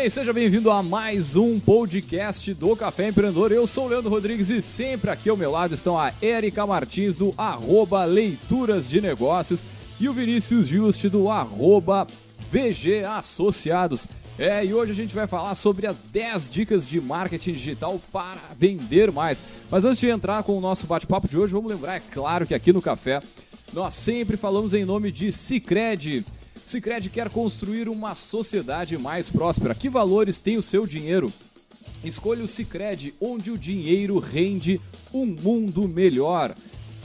[0.00, 3.50] bem, seja bem-vindo a mais um podcast do Café Empreendedor.
[3.50, 7.16] Eu sou o Leandro Rodrigues e sempre aqui ao meu lado estão a Érica Martins
[7.16, 9.64] do arroba Leituras de Negócios
[9.98, 12.06] e o Vinícius Juste do arroba
[12.48, 14.06] VG Associados.
[14.38, 18.38] É, e hoje a gente vai falar sobre as 10 dicas de marketing digital para
[18.56, 19.38] vender mais.
[19.68, 22.54] Mas antes de entrar com o nosso bate-papo de hoje, vamos lembrar, é claro, que
[22.54, 23.20] aqui no Café
[23.72, 26.24] nós sempre falamos em nome de Cicred.
[26.68, 29.74] Cicred quer construir uma sociedade mais próspera.
[29.74, 31.32] Que valores tem o seu dinheiro?
[32.04, 34.80] Escolha o Cicred, onde o dinheiro rende
[35.12, 36.54] um mundo melhor.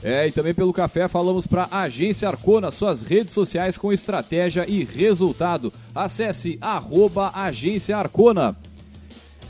[0.02, 4.66] É, e também pelo café falamos para a Agência Arcona, suas redes sociais com estratégia
[4.68, 5.72] e resultado.
[5.94, 8.54] Acesse arroba Agência Arcona.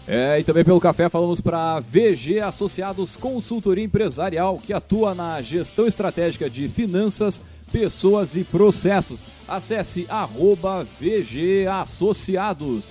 [0.07, 5.87] É, e também pelo café falamos para VG Associados Consultoria Empresarial, que atua na gestão
[5.87, 7.43] estratégica de finanças,
[7.74, 9.27] pessoas e processos.
[9.48, 12.84] Acesse arroba VG Associados.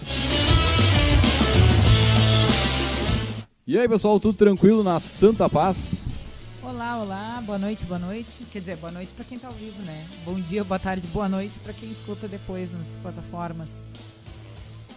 [3.66, 6.03] E aí pessoal, tudo tranquilo na Santa Paz?
[6.62, 8.44] Olá, olá, boa noite, boa noite.
[8.52, 10.06] Quer dizer, boa noite para quem está ao vivo, né?
[10.25, 13.86] Bom dia, boa tarde, boa noite para quem escuta depois nas plataformas.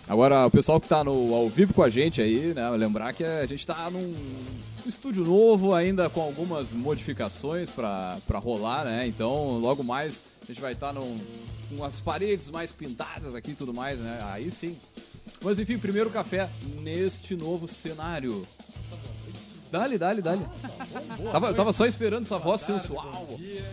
[0.09, 2.69] Agora, o pessoal que está no, ao vivo com a gente aí, né?
[2.71, 4.15] Lembrar que a gente está num
[4.87, 9.07] estúdio novo, ainda com algumas modificações para rolar, né?
[9.07, 13.55] Então, logo mais a gente vai estar tá com as paredes mais pintadas aqui e
[13.57, 14.21] tudo mais, né?
[14.31, 14.79] Aí sim.
[15.43, 16.49] Mas enfim, primeiro café
[16.81, 18.47] neste novo cenário.
[19.73, 20.47] Dale, dale, dale.
[20.63, 23.27] Ah, tá bom, tava, tava só esperando essa voz tarde, sensual.
[23.29, 23.69] Bom dia.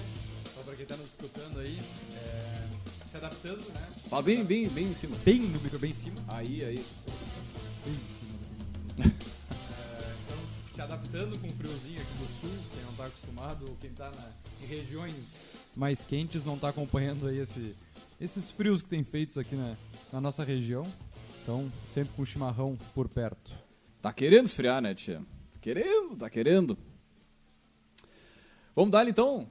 [0.65, 1.79] Pra quem tá nos escutando aí,
[2.15, 2.63] é,
[3.11, 3.92] se adaptando, né?
[4.13, 5.17] Fala bem, bem, bem em cima.
[5.25, 6.21] Bem no micro, bem em cima.
[6.27, 6.85] Aí, aí.
[7.83, 9.05] Bem em cima.
[9.09, 10.37] é, então,
[10.71, 14.11] se adaptando com o friozinho aqui do sul, quem não tá acostumado, ou quem tá
[14.11, 14.29] na,
[14.61, 15.41] em regiões
[15.75, 17.75] mais quentes não tá acompanhando aí esse,
[18.21, 19.75] esses frios que tem feitos aqui na,
[20.11, 20.85] na nossa região.
[21.41, 23.51] Então, sempre com chimarrão por perto.
[23.99, 25.23] Tá querendo esfriar, né, tia?
[25.59, 26.77] Querendo, tá querendo.
[28.75, 29.49] Vamos dar então?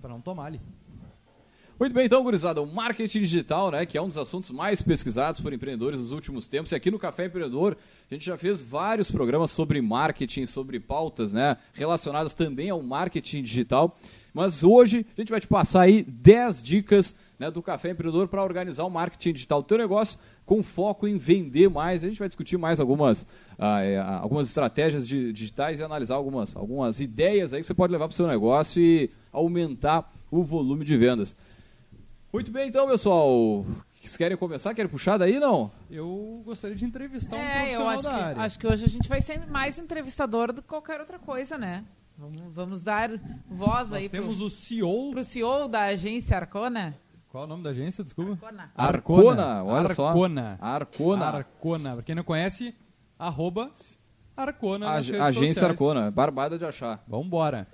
[0.00, 0.60] para não tomar ali.
[1.84, 5.38] Muito bem, então, gurizada, o marketing digital, né, que é um dos assuntos mais pesquisados
[5.38, 6.72] por empreendedores nos últimos tempos.
[6.72, 7.76] E aqui no Café Empreendedor,
[8.10, 13.42] a gente já fez vários programas sobre marketing, sobre pautas, né, relacionadas também ao marketing
[13.42, 13.98] digital.
[14.32, 18.42] Mas hoje a gente vai te passar aí 10 dicas né, do Café Empreendedor para
[18.42, 22.02] organizar o marketing digital do teu negócio com foco em vender mais.
[22.02, 23.26] A gente vai discutir mais algumas,
[23.58, 27.92] ah, é, algumas estratégias de, digitais e analisar algumas, algumas ideias aí que você pode
[27.92, 31.36] levar para o seu negócio e aumentar o volume de vendas.
[32.34, 33.64] Muito bem, então, pessoal.
[33.92, 34.74] Vocês querem começar?
[34.74, 35.70] Querem puxar daí, não?
[35.88, 38.42] Eu gostaria de entrevistar um é, profissional eu acho da que, área.
[38.42, 41.84] Acho que hoje a gente vai ser mais entrevistador do que qualquer outra coisa, né?
[42.18, 43.08] Vamos, vamos dar
[43.48, 45.12] voz Nós aí temos pro, o CEO...
[45.12, 46.98] pro CEO da agência Arcona.
[47.28, 48.32] Qual é o nome da agência, desculpa?
[48.32, 48.72] Arcona.
[48.74, 49.94] Arcona, olha Arcona.
[49.94, 50.66] só.
[50.66, 51.24] Arcona.
[51.26, 51.92] Arcona.
[51.94, 52.74] Pra quem não conhece,
[53.16, 53.70] arroba
[54.36, 55.70] Arcona nas Ag redes Agência sociais.
[55.70, 57.00] Arcona, barbada de achar.
[57.06, 57.68] Vambora.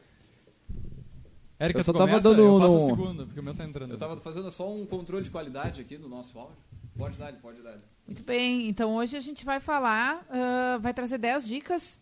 [1.60, 3.64] Érica, Eu só tu tava começa, dando eu faço a segunda, porque o meu tá
[3.64, 3.90] entrando.
[3.90, 6.56] Eu tava fazendo só um controle de qualidade aqui no nosso áudio.
[6.96, 7.78] Pode dar, pode dar.
[8.06, 11.98] Muito bem, então hoje a gente vai falar, ah, vai trazer 10 dicas,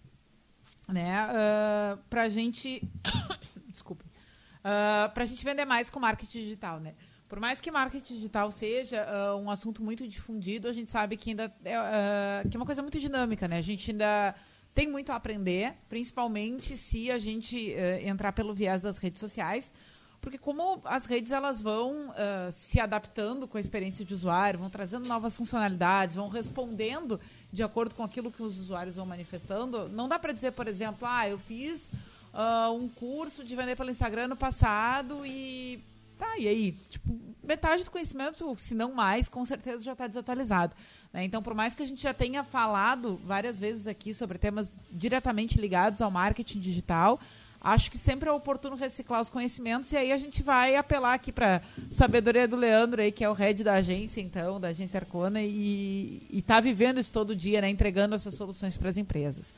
[0.89, 2.83] né, uh, pra gente,
[3.69, 6.95] desculpa, uh, pra gente vender mais com marketing digital, né.
[7.29, 11.31] Por mais que marketing digital seja ah, um assunto muito difundido, a gente sabe que
[11.31, 14.35] ainda é, ah, que é uma coisa muito dinâmica, né, a gente ainda
[14.78, 19.72] tem muito a aprender, principalmente se a gente eh, entrar pelo viés das redes sociais,
[20.21, 24.71] porque como as redes elas vão ah, se adaptando com a experiência de usuário, vão
[24.71, 27.19] trazendo novas funcionalidades, vão respondendo
[27.53, 31.09] de acordo com aquilo que os usuários vão manifestando, não dá para dizer, por exemplo,
[31.09, 31.91] ah, eu fiz
[32.33, 35.83] ah, um curso de vender pelo Instagram no passado e
[36.19, 36.73] tá, e aí?
[36.91, 40.75] Tipo, metade do conhecimento, se não mais, com certeza já está desatualizado.
[41.12, 41.25] né?
[41.25, 45.59] Então, por mais que a gente já tenha falado várias vezes aqui sobre temas diretamente
[45.59, 47.19] ligados ao marketing digital,
[47.61, 51.33] acho que sempre é oportuno reciclar os conhecimentos e aí a gente vai apelar aqui
[51.33, 51.60] para
[51.91, 56.22] sabedoria do Leandro aí, que é o head da agência, então, da agência Arcona e
[56.31, 59.54] está vivendo isso todo dia, né, entregando essas soluções para as empresas.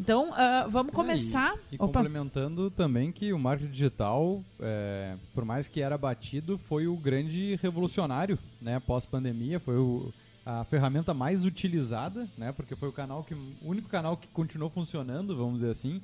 [0.00, 1.54] Então, ah, vamos começar.
[1.70, 6.86] E, e complementando também que o marketing digital, é, por mais que era batido, foi
[6.86, 8.80] o grande revolucionário, né?
[8.80, 10.10] Pós-pandemia, foi o-
[10.46, 12.50] a ferramenta mais utilizada, né?
[12.50, 16.00] Porque foi o canal que, o único canal que continuou funcionando, vamos dizer assim.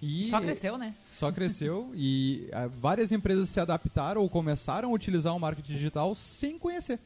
[0.00, 0.94] E Só cresceu, né?
[1.08, 6.14] Só cresceu e ah, várias empresas se adaptaram ou começaram a utilizar o marketing digital
[6.14, 7.00] sem conhecer,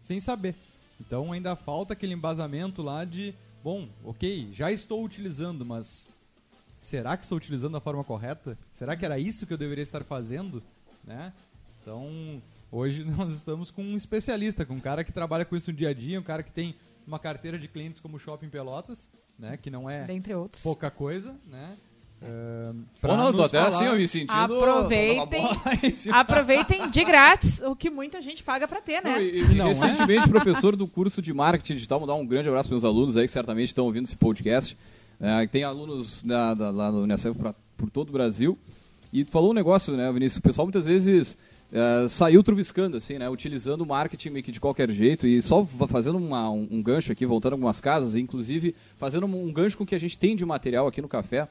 [0.00, 0.54] sem saber.
[0.98, 6.10] Então ainda falta aquele embasamento lá de, bom, ok, já estou utilizando, mas
[6.80, 8.58] será que estou utilizando da forma correta?
[8.72, 10.62] Será que era isso que eu deveria estar fazendo?
[11.04, 11.32] Né?
[11.80, 15.76] Então hoje nós estamos com um especialista, com um cara que trabalha com isso no
[15.76, 16.74] dia a dia, um cara que tem
[17.06, 19.56] uma carteira de clientes como Shopping Pelotas, né?
[19.56, 20.62] Que não é Dentre outros.
[20.62, 21.76] pouca coisa, né?
[22.22, 24.32] Uh, Pô, não, tô até assim, eu me sentindo...
[24.32, 25.48] Aproveitem,
[26.12, 29.12] aproveitem de grátis o que muita gente paga para ter, né?
[29.12, 32.48] Não, e, e, não, recentemente, professor do curso de marketing digital, vou dar um grande
[32.48, 34.76] abraço para meus alunos aí que certamente estão ouvindo esse podcast.
[35.18, 37.34] É, tem alunos da, da, lá no Unicef
[37.76, 38.58] por todo o Brasil.
[39.10, 40.38] E falou um negócio, né, Vinícius?
[40.38, 41.38] O pessoal muitas vezes
[41.72, 43.30] é, saiu truviscando, assim, né?
[43.30, 47.12] Utilizando o marketing meio que de qualquer jeito e só fazendo uma, um, um, gancho
[47.12, 50.44] aqui, voltando algumas casas, inclusive fazendo um gancho com o que a gente tem de
[50.44, 51.48] material aqui no café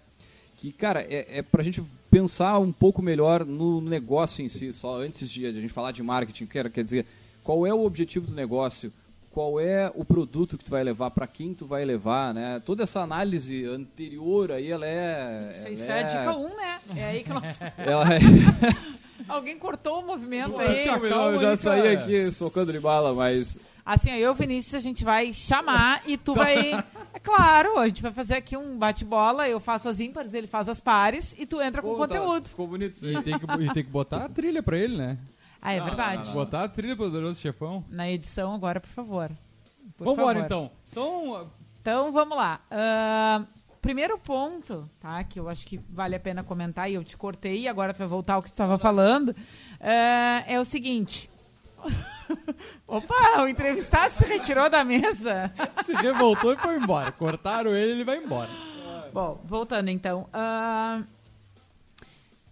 [0.59, 4.73] que, cara, é, é para a gente pensar um pouco melhor no negócio em si,
[4.73, 7.05] só antes de a gente falar de marketing, quer, quer dizer,
[7.41, 8.91] qual é o objetivo do negócio,
[9.31, 12.61] qual é o produto que tu vai levar, para quem tu vai levar, né?
[12.65, 15.49] Toda essa análise anterior aí, ela é...
[15.51, 15.97] Isso, ela isso é...
[15.97, 15.99] é...
[15.99, 16.79] a dica 1, um, né?
[16.97, 17.59] É aí que nós...
[17.77, 18.19] ela é...
[19.29, 20.85] Alguém cortou o movimento aí.
[20.85, 23.57] Eu já saí aqui socando de bala, mas...
[23.89, 26.73] Assim, eu, Vinícius, a gente vai chamar e tu vai.
[27.11, 30.69] É claro, a gente vai fazer aqui um bate-bola, eu faço as ímpares, ele faz
[30.69, 32.43] as pares e tu entra com conteúdo.
[32.43, 35.17] Tá, ficou bonito E tem, que, e tem que botar a trilha pra ele, né?
[35.59, 36.17] Ah, é não, verdade.
[36.19, 37.83] Não, não, botar a trilha poderoso chefão.
[37.89, 39.31] Na edição agora, por favor.
[39.97, 40.71] Por Vambora, então.
[40.91, 41.49] Então,
[41.81, 42.61] então vamos lá.
[42.71, 43.47] Uh,
[43.81, 45.23] primeiro ponto, tá?
[45.23, 48.07] Que eu acho que vale a pena comentar, e eu te cortei, agora tu vai
[48.07, 49.29] voltar ao que tu estava falando.
[49.29, 51.27] Uh, é o seguinte.
[52.87, 55.51] Opa, o entrevistado se retirou da mesa.
[55.85, 57.11] Se revoltou e foi embora.
[57.11, 58.49] Cortaram ele, ele vai embora.
[59.13, 60.27] Bom, voltando então.
[60.33, 61.03] Uh,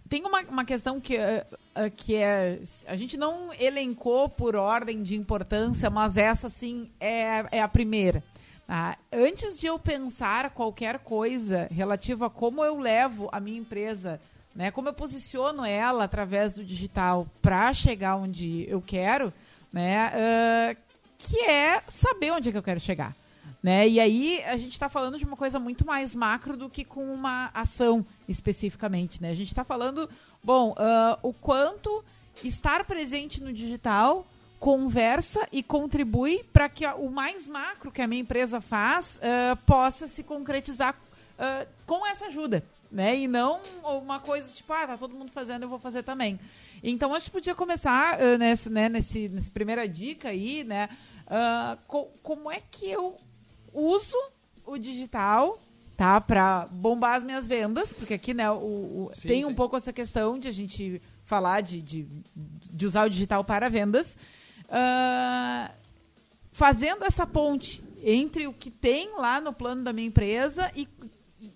[0.08, 2.60] tem uma, uma questão que, uh, que é.
[2.86, 8.22] A gente não elencou por ordem de importância, mas essa sim é, é a primeira.
[8.66, 8.98] Tá?
[9.12, 14.20] Antes de eu pensar qualquer coisa relativa a como eu levo a minha empresa,
[14.54, 19.32] né, como eu posiciono ela através do digital para chegar onde eu quero,
[19.72, 20.12] né?
[20.14, 20.88] Uh,
[21.18, 23.14] que é saber onde é que eu quero chegar.
[23.62, 23.88] Né?
[23.88, 27.12] E aí a gente está falando de uma coisa muito mais macro do que com
[27.12, 29.20] uma ação especificamente.
[29.20, 29.30] Né?
[29.30, 30.08] A gente está falando,
[30.42, 32.04] bom, uh, o quanto
[32.44, 34.26] estar presente no digital
[34.60, 40.06] conversa e contribui para que o mais macro que a minha empresa faz uh, possa
[40.06, 43.16] se concretizar uh, com essa ajuda né?
[43.16, 46.38] E não uma coisa tipo, ah, tá todo mundo fazendo, eu vou fazer também.
[46.82, 50.88] Então a gente podia começar uh, nesse, né, nesse, nessa primeira dica aí, né?
[51.26, 53.16] Uh, co como é que eu
[53.72, 54.16] uso
[54.64, 55.58] o digital,
[55.96, 56.20] tá?
[56.20, 59.44] Para bombar as minhas vendas, porque aqui, né, o, o sim, tem sim.
[59.44, 63.68] um pouco essa questão de a gente falar de, de, de usar o digital para
[63.68, 64.16] vendas.
[64.64, 65.70] Uh,
[66.52, 70.88] fazendo essa ponte entre o que tem lá no plano da minha empresa e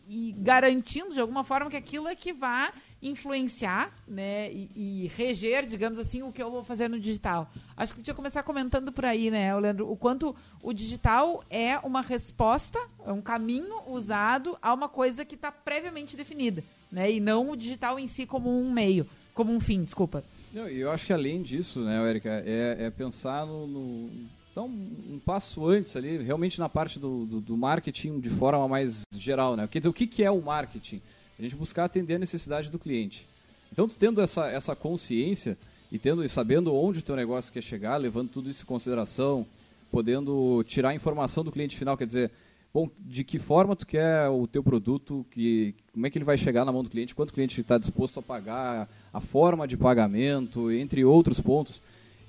[0.09, 5.67] e, garantindo de alguma forma que aquilo é que vá influenciar né, e, e, reger,
[5.67, 7.51] digamos assim, o que eu vou fazer no digital.
[7.77, 12.01] Acho que podia começar comentando por aí, né, Leandro, o quanto o digital é uma
[12.01, 17.51] resposta, é um caminho usado a uma coisa que está previamente definida, né, e não
[17.51, 20.23] o digital em si como um meio, como um fim, desculpa.
[20.53, 24.11] Não, eu acho que além disso, né, Erika, é, é pensar no, no
[24.53, 29.01] então, um passo antes ali, realmente na parte do, do, do, marketing de forma mais
[29.17, 29.67] geral, né?
[29.67, 31.01] Quer dizer, o que, que é o marketing?
[31.39, 33.27] A gente buscar atender a necessidade do cliente.
[33.73, 35.57] Então, tu tendo essa, essa consciência
[35.91, 39.47] e tendo e sabendo onde o teu negócio quer chegar, levando tudo isso em consideração,
[39.91, 42.31] podendo tirar a informação do cliente final, quer dizer,
[42.75, 46.37] bom, de que forma tu quer o teu produto, que, como é que ele vai
[46.37, 49.79] chegar na mão do cliente, quanto o cliente está disposto a pagar, a forma de
[49.79, 51.81] pagamento, entre outros pontos.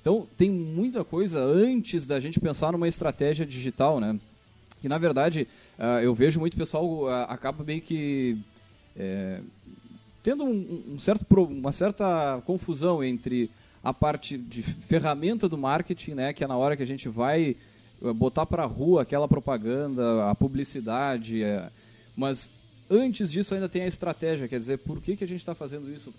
[0.04, 4.20] Então, tem muita coisa antes da gente pensar numa estratégia digital, né?
[4.82, 8.36] E, na verdade, uh, eu vejo muito pessoal uh, acaba meio que
[8.94, 9.40] é,
[10.22, 13.50] tendo um, um certo, uma certa confusão entre
[13.82, 16.34] a parte de ferramenta do marketing, né?
[16.34, 17.56] Que é na hora que a gente vai
[18.14, 21.70] botar para rua aquela propaganda, a publicidade, é,
[22.14, 22.52] mas
[22.90, 25.90] antes disso ainda tem a estratégia, quer dizer, por que, que a gente está fazendo
[25.90, 26.12] isso,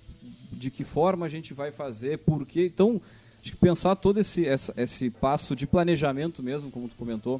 [0.51, 2.65] de que forma a gente vai fazer, por que...
[2.65, 2.99] Então,
[3.45, 7.39] Acho que pensar todo esse, esse, esse passo de planejamento mesmo, como tu comentou,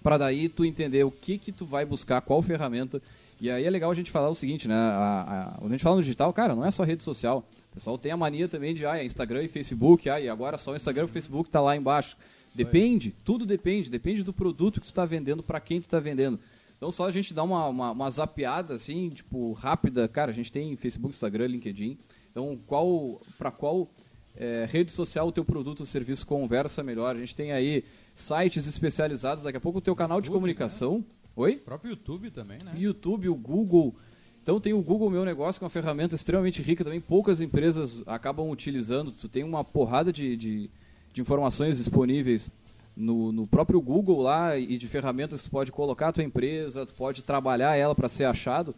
[0.00, 3.02] para daí tu entender o que que tu vai buscar, qual ferramenta.
[3.40, 4.76] E aí é legal a gente falar o seguinte, né?
[4.76, 7.44] A, a, quando a gente fala no digital, cara, não é só rede social.
[7.72, 10.56] O pessoal tem a mania também de, ah, é Instagram e Facebook, ah, e agora
[10.56, 12.16] só o Instagram e o Facebook tá lá embaixo.
[12.46, 13.14] Isso depende, aí.
[13.24, 16.38] tudo depende, depende do produto que tu está vendendo, para quem tu está vendendo.
[16.76, 20.52] Então só a gente dá uma, uma, uma zapeada assim, tipo, rápida, cara, a gente
[20.52, 21.98] tem Facebook, Instagram, LinkedIn.
[22.30, 23.88] Então, qual para qual
[24.36, 27.14] é, rede social o teu produto ou serviço conversa melhor.
[27.14, 30.98] A gente tem aí sites especializados, daqui a pouco o teu canal de YouTube, comunicação.
[30.98, 31.04] Né?
[31.36, 31.54] Oi?
[31.54, 32.72] O próprio YouTube também, né?
[32.76, 33.94] YouTube, o Google.
[34.42, 38.02] Então tem o Google Meu Negócio, que é uma ferramenta extremamente rica também, poucas empresas
[38.06, 39.10] acabam utilizando.
[39.10, 40.70] Tu tem uma porrada de, de,
[41.12, 42.50] de informações disponíveis
[42.96, 46.86] no, no próprio Google lá e de ferramentas que tu pode colocar a tua empresa,
[46.86, 48.74] tu pode trabalhar ela para ser achado.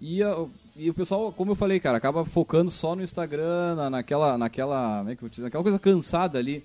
[0.00, 0.46] E, a,
[0.76, 4.98] e o pessoal, como eu falei, cara, acaba focando só no Instagram, na, naquela, naquela,
[4.98, 6.64] como é que eu naquela coisa cansada ali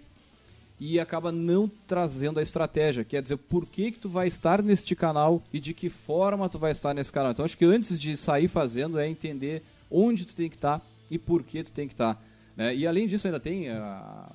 [0.79, 4.95] e acaba não trazendo a estratégia, quer dizer, por que que tu vai estar neste
[4.95, 7.31] canal e de que forma tu vai estar nesse canal.
[7.31, 9.61] Então acho que antes de sair fazendo é entender
[9.91, 12.21] onde tu tem que estar e por que tu tem que estar.
[12.55, 12.73] Né?
[12.73, 13.75] E além disso ainda tem uh,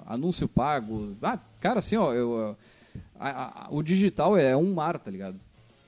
[0.07, 1.16] anúncio pago.
[1.23, 2.54] Ah, cara, assim, ó, eu,
[3.19, 5.40] a, a, o digital é um mar, tá ligado?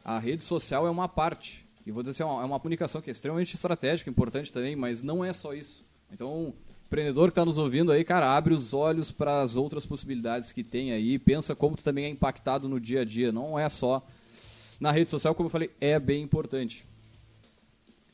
[0.02, 1.65] A rede social é uma parte.
[1.86, 4.74] E vou dizer assim, é uma, é uma comunicação que é extremamente estratégica, importante também,
[4.74, 5.84] mas não é só isso.
[6.12, 6.52] Então,
[6.84, 10.64] empreendedor que está nos ouvindo aí, cara, abre os olhos para as outras possibilidades que
[10.64, 14.04] tem aí, pensa como tu também é impactado no dia a dia, não é só
[14.80, 16.84] na rede social, como eu falei, é bem importante.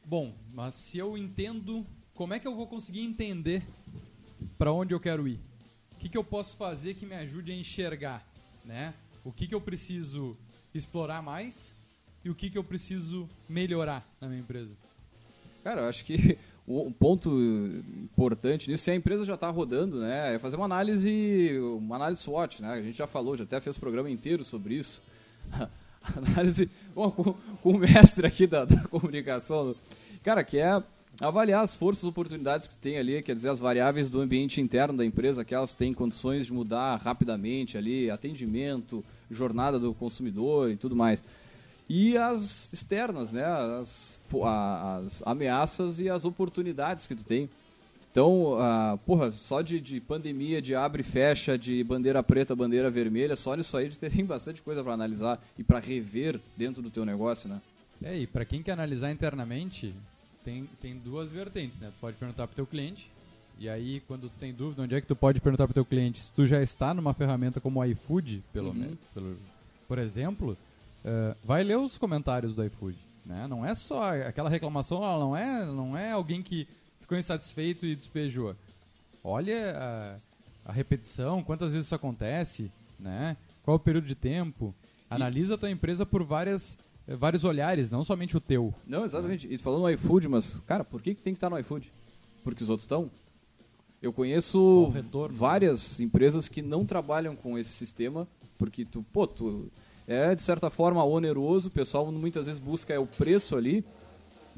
[0.05, 3.63] Bom, mas se eu entendo, como é que eu vou conseguir entender
[4.59, 5.41] para onde eu quero ir?
[5.93, 8.27] O que, que eu posso fazer que me ajude a enxergar,
[8.65, 8.93] né?
[9.25, 10.37] O que, que eu preciso
[10.75, 11.75] explorar mais
[12.25, 14.71] e o que, que eu preciso melhorar na minha empresa?
[15.65, 17.31] Cara, eu acho que um ponto
[18.01, 22.23] importante nisso, se a empresa já está rodando, né, é fazer uma análise, uma análise
[22.23, 25.03] SWOT, né, a gente já falou, já até fez programa inteiro sobre isso,
[26.17, 29.75] análise bom, com, com, o mestre aqui da, da, comunicação,
[30.23, 30.83] cara, que é
[31.21, 34.97] avaliar as forças e oportunidades que tem ali, quer dizer, as variáveis do ambiente interno
[34.97, 40.77] da empresa, que elas têm condições de mudar rapidamente ali, atendimento, jornada do consumidor e
[40.77, 41.23] tudo mais.
[41.95, 47.51] E as externas, né, as as ameaças e as oportunidades que tu tem.
[48.11, 52.91] Então, uh, porra, só de, de, pandemia, de abre e fecha, de bandeira preta, bandeira
[52.91, 57.05] vermelha, só nisso aí tem bastante coisa para analisar e para rever dentro do teu
[57.05, 57.61] negócio, né?
[58.03, 59.95] É, e para quem quer analisar internamente,
[60.43, 61.89] tem, tem duas vertentes, né?
[61.89, 63.11] Tu pode perguntar pro teu cliente,
[63.59, 66.23] e aí quando tu tem dúvida, onde é que tu pode perguntar pro teu cliente?
[66.23, 68.75] Se tu já está numa ferramenta como o iFood, pelo uhum.
[68.75, 69.37] menos, pelo,
[69.87, 70.57] por exemplo,
[71.05, 72.99] uh, vai ler os comentários do iFood.
[73.25, 73.47] Né?
[73.47, 76.67] Não é só aquela reclamação, não é, não é alguém que
[77.01, 78.57] ficou insatisfeito e despejou.
[79.23, 79.77] Olha
[80.65, 83.37] a, a repetição, quantas vezes isso acontece, né?
[83.63, 84.75] qual o período de tempo.
[85.09, 88.75] Analisa a tua empresa por várias, vários olhares, não somente o teu.
[88.87, 89.47] Não, exatamente.
[89.53, 91.93] E falando no iFood, mas, cara, por que, que tem que estar no iFood?
[92.43, 93.11] Porque os outros estão?
[94.01, 96.07] Eu conheço retorno, várias né?
[96.07, 98.27] empresas que não trabalham com esse sistema,
[98.59, 99.71] porque tu, pô, tu
[100.07, 103.85] é de certa forma oneroso, o pessoal muitas vezes busca é o preço ali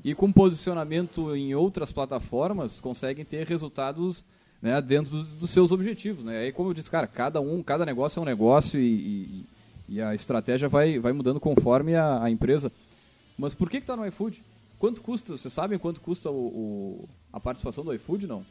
[0.02, 4.24] e com posicionamento em outras plataformas conseguem ter resultados
[4.60, 6.24] né, dentro do, dos seus objetivos.
[6.24, 6.38] Né?
[6.38, 9.46] Aí, como eu disse, cara, cada um, cada negócio é um negócio e, e,
[9.96, 12.72] e a estratégia vai, vai mudando conforme a, a empresa.
[13.36, 14.42] Mas por que está no iFood?
[14.78, 15.36] Quanto custa?
[15.36, 18.44] Vocês sabem quanto custa o, o, a participação do iFood, não?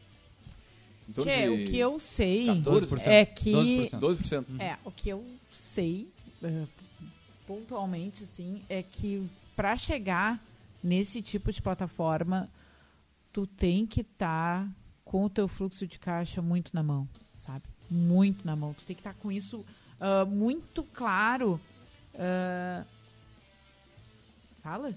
[1.11, 3.07] Tchê, o que eu sei 14%.
[3.07, 3.99] é que 12%.
[3.99, 4.45] 12%.
[4.59, 6.07] É, o que eu sei
[6.41, 6.63] eh,
[7.47, 10.41] pontualmente, assim, é que para chegar
[10.83, 12.49] nesse tipo de plataforma,
[13.31, 14.71] tu tem que estar tá
[15.05, 17.63] com o teu fluxo de caixa muito na mão, sabe?
[17.89, 18.73] Muito na mão.
[18.73, 19.59] Tu tem que estar tá com isso
[19.99, 21.59] uh, muito claro.
[22.13, 22.85] Uh...
[24.61, 24.93] Fala?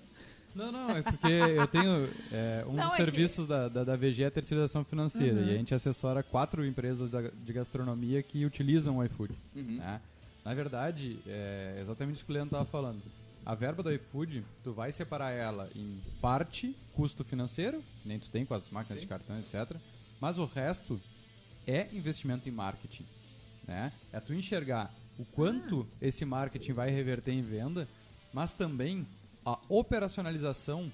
[0.55, 2.09] Não, não, é porque eu tenho.
[2.33, 3.51] É, um não, dos é serviços que...
[3.51, 5.39] da, da, da, VG é a terceirização financeira.
[5.39, 5.49] Uhum.
[5.49, 9.35] E a gente assessora quatro empresas de gastronomia que utilizam o iFood.
[9.55, 9.63] Uhum.
[9.77, 10.01] Né?
[10.47, 13.03] Na verdade, é exatamente isso que o Leandro estava falando.
[13.45, 18.47] A verba do iFood, tu vai separar ela em parte custo financeiro, nem tu tem
[18.47, 19.07] com as máquinas Sim.
[19.07, 19.77] de cartão, etc.
[20.21, 21.01] Mas o resto
[21.67, 23.05] é investimento em marketing.
[23.67, 23.93] Né?
[24.13, 25.97] É tu enxergar o quanto ah.
[26.01, 27.89] esse marketing vai reverter em venda,
[28.33, 29.05] mas também
[29.45, 30.93] a operacionalização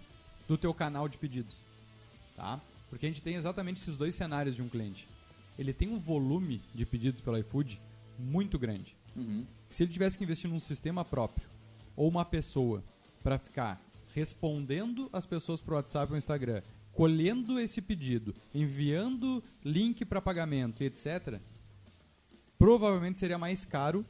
[0.48, 1.58] do teu canal de pedidos.
[2.34, 2.58] Tá?
[2.88, 5.06] Porque a gente tem exatamente esses dois cenários de um cliente.
[5.58, 7.78] Ele tem um volume de pedidos pelo iFood
[8.18, 8.96] muito grande.
[9.16, 9.46] Uhum.
[9.68, 11.48] Se ele tivesse que investir num sistema próprio
[11.96, 12.82] ou uma pessoa
[13.22, 13.80] para ficar
[14.14, 21.40] respondendo as pessoas pro WhatsApp ou Instagram, colhendo esse pedido, enviando link para pagamento, etc.,
[22.58, 24.04] provavelmente seria mais caro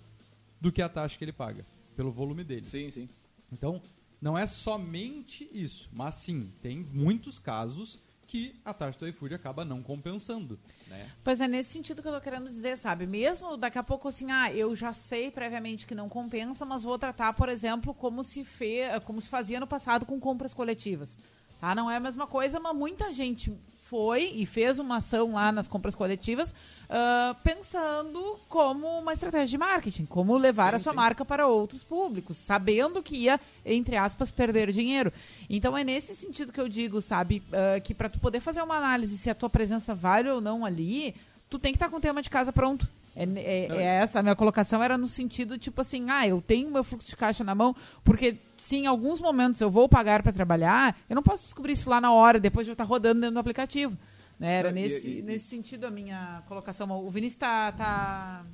[0.61, 1.65] do que a taxa que ele paga,
[1.97, 2.67] pelo volume dele.
[2.67, 3.09] Sim, sim.
[3.51, 3.81] Então,
[4.21, 7.99] não é somente isso, mas sim, tem muitos casos
[8.33, 10.59] que a taxa do iFood acaba não compensando.
[10.89, 11.11] Né?
[11.23, 13.07] Pois é, nesse sentido que eu tô querendo dizer, sabe?
[13.07, 16.99] Mesmo daqui a pouco assim, ah, eu já sei previamente que não compensa, mas vou
[16.99, 18.85] tratar, por exemplo, como se, fe...
[19.05, 21.19] como se fazia no passado com compras coletivas.
[21.61, 21.75] Tá?
[21.75, 23.53] Não é a mesma coisa, mas muita gente
[23.93, 26.55] foi e fez uma ação lá nas compras coletivas
[26.89, 30.97] uh, pensando como uma estratégia de marketing, como levar sim, a sua sim.
[30.97, 35.13] marca para outros públicos, sabendo que ia, entre aspas, perder dinheiro.
[35.47, 38.77] Então é nesse sentido que eu digo, sabe, uh, que para tu poder fazer uma
[38.77, 41.15] análise se a tua presença vale ou não ali,
[41.51, 42.89] tu tem que estar tá com o tema de casa pronto.
[43.15, 46.71] É, é, é, essa, a minha colocação era no sentido, tipo assim, ah, eu tenho
[46.71, 50.33] meu fluxo de caixa na mão, porque se em alguns momentos eu vou pagar para
[50.33, 53.35] trabalhar, eu não posso descobrir isso lá na hora, depois de eu estar rodando dentro
[53.35, 53.97] do aplicativo.
[54.39, 54.55] Né?
[54.55, 56.91] Era nesse, e, e, nesse sentido a minha colocação.
[56.91, 58.47] O Vinícius está tá,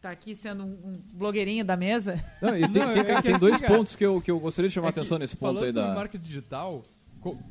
[0.00, 2.22] tá aqui sendo um, um, blogueirinho da mesa.
[2.40, 4.68] Não, e tem, não, tem, é tem dois assim, pontos que eu, que eu gostaria
[4.68, 5.94] de chamar é a atenção nesse ponto aí da.
[5.94, 6.84] marketing digital,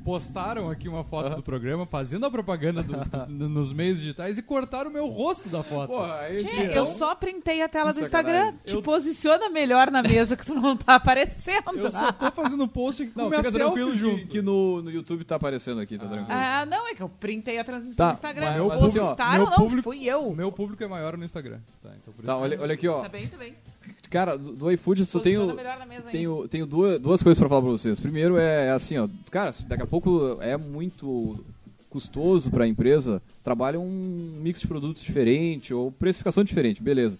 [0.03, 1.36] postaram aqui uma foto uhum.
[1.38, 5.50] do programa fazendo a propaganda do, do, nos meios digitais e cortaram o meu rosto
[5.50, 5.89] da foto.
[5.89, 8.53] Porra, aí, Gente, então, eu só printei a tela do Instagram.
[8.65, 8.82] Te eu...
[8.82, 11.72] posiciona melhor na mesa que tu não tá aparecendo.
[11.75, 14.22] Eu só tô fazendo post com não, fica tranquilo junto.
[14.22, 16.10] Que, que no, no YouTube tá aparecendo aqui, tá ah.
[16.10, 16.39] tranquilo.
[16.39, 18.68] Ah, não, é que eu printei a transmissão tá, do Instagram.
[18.68, 20.27] Mas, mas, postaram, assim, ó, não, público, fui eu.
[20.27, 21.60] O meu público é maior no Instagram.
[21.82, 23.01] Tá, então tá olha, olha aqui, ó.
[23.01, 23.56] Tá bem, tá bem.
[24.09, 25.55] Cara, do, do iFood só tenho,
[26.11, 27.99] tenho, tenho duas, duas coisas para falar para vocês.
[27.99, 31.43] Primeiro é assim, ó, cara, daqui a pouco é muito
[31.89, 37.19] custoso para a empresa, trabalha um mix de produtos diferente ou precificação diferente, beleza.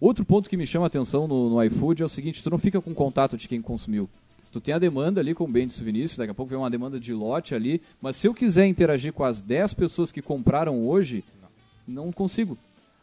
[0.00, 2.58] Outro ponto que me chama a atenção no, no iFood é o seguinte, tu não
[2.58, 4.08] fica com contato de quem consumiu.
[4.50, 6.70] Tu tem a demanda ali, como bem disse o Vinícius, daqui a pouco vem uma
[6.70, 10.86] demanda de lote ali, mas se eu quiser interagir com as 10 pessoas que compraram
[10.86, 11.24] hoje,
[11.86, 12.56] não consigo.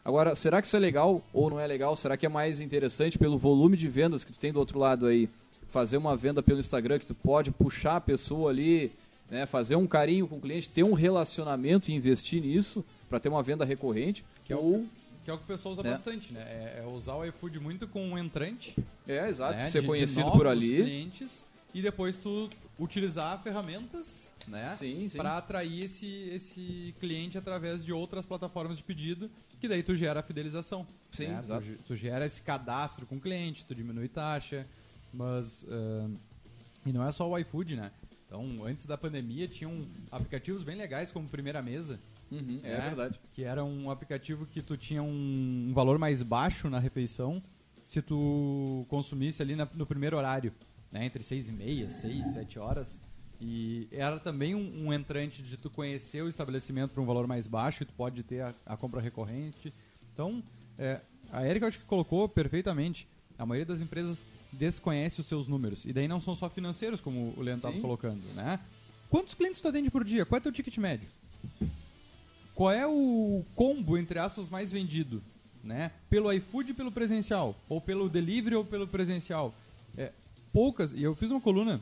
[0.04, 1.94] Agora, será que isso é legal ou não é legal?
[1.94, 5.06] Será que é mais interessante pelo volume de vendas que tu tem do outro lado
[5.06, 5.28] aí?
[5.70, 8.92] Fazer uma venda pelo Instagram que tu pode puxar a pessoa ali,
[9.30, 13.28] né, fazer um carinho com o cliente, ter um relacionamento e investir nisso para ter
[13.28, 14.24] uma venda recorrente.
[14.44, 14.86] Que é o
[15.24, 15.90] que é o que o pessoal usa né?
[15.90, 16.40] bastante, né?
[16.40, 18.76] É, é, usar o iFood muito com um entrante.
[19.06, 19.54] É, exato.
[19.54, 19.68] Né?
[19.68, 20.82] Ser de, conhecido de por ali.
[20.82, 24.76] clientes e depois tu utilizar ferramentas, né?
[25.16, 29.30] Para atrair esse, esse cliente através de outras plataformas de pedido
[29.62, 30.84] que daí tu gera a fidelização.
[31.12, 31.38] Sim, né?
[31.38, 31.64] exato.
[31.64, 34.66] Tu, tu, gera esse cadastro com o cliente, tu diminui taxa,
[35.14, 35.62] mas...
[35.62, 36.12] Uh,
[36.84, 37.92] e não é só o iFood, né?
[38.26, 42.00] Então, antes da pandemia, tinham aplicativos bem legais como Primeira Mesa.
[42.28, 43.20] Uhum, é, é, verdade.
[43.30, 47.40] Que era um aplicativo que tu tinha um, um valor mais baixo na refeição
[47.84, 50.52] se tu consumisse ali na, no primeiro horário,
[50.90, 51.04] né?
[51.04, 52.98] Entre seis e meia, seis, sete horas.
[53.44, 57.48] E era também um, um, entrante de tu conhecer o estabelecimento para um valor mais
[57.48, 59.74] baixo, e tu pode ter a, a compra recorrente.
[60.14, 60.40] Então,
[60.78, 61.00] é,
[61.32, 63.08] a Erika acho que colocou perfeitamente.
[63.36, 65.84] A maioria das empresas desconhece os seus números.
[65.84, 68.60] E daí não são só financeiros, como o Leandro estava colocando, né?
[69.10, 70.24] Quantos clientes tu atende por dia?
[70.24, 71.08] Qual é o teu ticket médio?
[72.54, 75.20] Qual é o combo, entre aspas, mais vendido?
[75.64, 75.90] Né?
[76.08, 77.56] Pelo iFood e pelo presencial?
[77.68, 79.52] Ou pelo delivery ou pelo presencial?
[79.96, 80.12] É,
[80.52, 81.80] poucas, e eu fiz uma coluna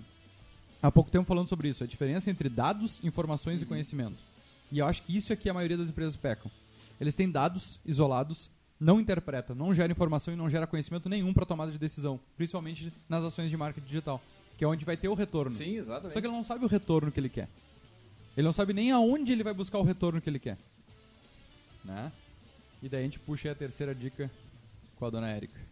[0.83, 3.67] há pouco tempo falando sobre isso, a diferença entre dados, informações uhum.
[3.67, 4.23] e conhecimento.
[4.73, 6.51] E eu acho que isso é que a maioria das empresas pecam.
[7.01, 11.45] Eles têm dados isolados, não interpretam, não gera informação e não gera conhecimento nenhum para
[11.45, 14.23] tomada de decisão, principalmente nas ações de marketing digital,
[14.57, 15.53] que é onde vai ter o retorno.
[15.53, 16.13] Sim, exatamente.
[16.13, 17.49] Só que ele não sabe o retorno que ele quer.
[18.37, 20.57] Ele não sabe nem aonde ele vai buscar o retorno que ele quer.
[21.85, 22.13] Né?
[22.83, 24.31] E daí a gente puxa a terceira dica
[24.97, 25.70] com a dona Érica.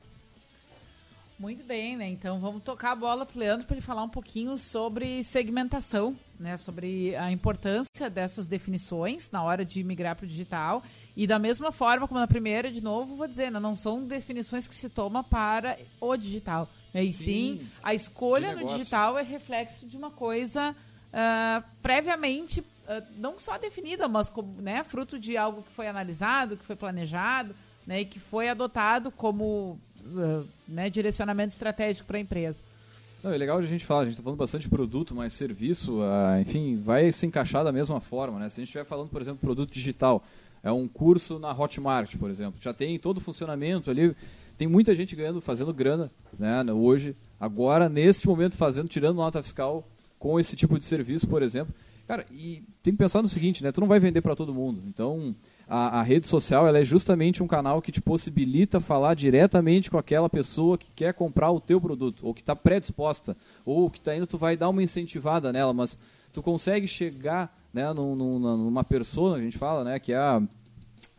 [1.39, 2.09] Muito bem, né?
[2.09, 6.19] Então vamos tocar a bola para o Leandro para ele falar um pouquinho sobre segmentação,
[6.39, 6.59] né?
[6.59, 10.83] Sobre a importância dessas definições na hora de migrar para o digital.
[11.17, 13.61] E da mesma forma como na primeira, de novo, vou dizer, né?
[13.61, 16.69] não são definições que se toma para o digital.
[16.93, 17.05] Né?
[17.05, 17.25] E sim,
[17.61, 20.75] sim a escolha no digital é reflexo de uma coisa
[21.09, 26.57] uh, previamente uh, não só definida, mas como, né, fruto de algo que foi analisado,
[26.57, 27.55] que foi planejado,
[27.87, 29.81] né, e que foi adotado como
[30.67, 32.63] né, direcionamento estratégico para a empresa.
[33.23, 35.99] Não, é legal a gente falar, a gente está falando bastante de produto, mas serviço,
[35.99, 38.39] uh, enfim, vai se encaixar da mesma forma.
[38.39, 38.49] Né?
[38.49, 40.23] Se a gente estiver falando, por exemplo, produto digital,
[40.63, 44.15] é um curso na Hotmart, por exemplo, já tem todo o funcionamento ali,
[44.57, 49.87] tem muita gente ganhando, fazendo grana né, hoje, agora, neste momento, fazendo, tirando nota fiscal
[50.19, 51.75] com esse tipo de serviço, por exemplo.
[52.07, 53.71] Cara, e tem que pensar no seguinte, né?
[53.71, 54.83] Tu não vai vender para todo mundo.
[54.87, 55.35] Então,
[55.69, 59.99] a, a, rede social ela é justamente um canal que te possibilita falar diretamente com
[59.99, 64.17] aquela pessoa que quer comprar o teu produto, ou que está predisposta, ou que está
[64.17, 65.99] indo, tu vai dar uma incentivada nela, mas
[66.33, 70.43] tu consegue chegar né, num, numa, numa pessoa, a gente fala, né, que é a,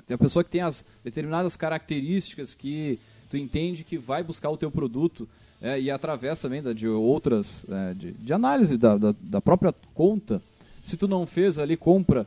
[0.10, 4.72] a pessoa que tem as determinadas características que tu entende que vai buscar o teu
[4.72, 5.30] produto,
[5.62, 9.76] é, e através também da, de outras, é, de, de, análise da, da, da própria
[9.94, 10.42] conta,
[10.82, 12.26] se tu não fez ali compra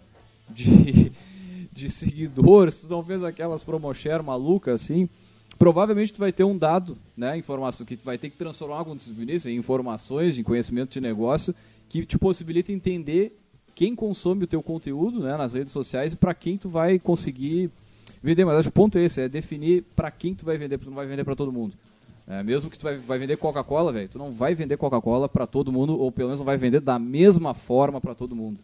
[0.49, 1.11] de
[1.73, 5.09] de seguidores, tu não fez aquelas promoshare malucas assim,
[5.59, 8.97] provavelmente tu vai ter um dado, né, informação que tu vai ter que transformar, como
[8.97, 11.55] disse Vinícius, em informações, em conhecimento de negócio,
[11.89, 13.39] que te possibilita entender
[13.75, 17.71] quem consome o teu conteúdo, né, nas redes sociais e para quem tu vai conseguir
[18.23, 18.45] vender.
[18.45, 20.87] Mas acho que o ponto é esse, é definir para quem tu vai vender, porque
[20.87, 21.75] tu não vai vender para todo mundo.
[22.27, 25.47] É, mesmo que tu vai, vai vender Coca-Cola, velho, tu não vai vender Coca-Cola para
[25.47, 28.59] todo mundo, ou pelo menos não vai vender da mesma forma para todo mundo.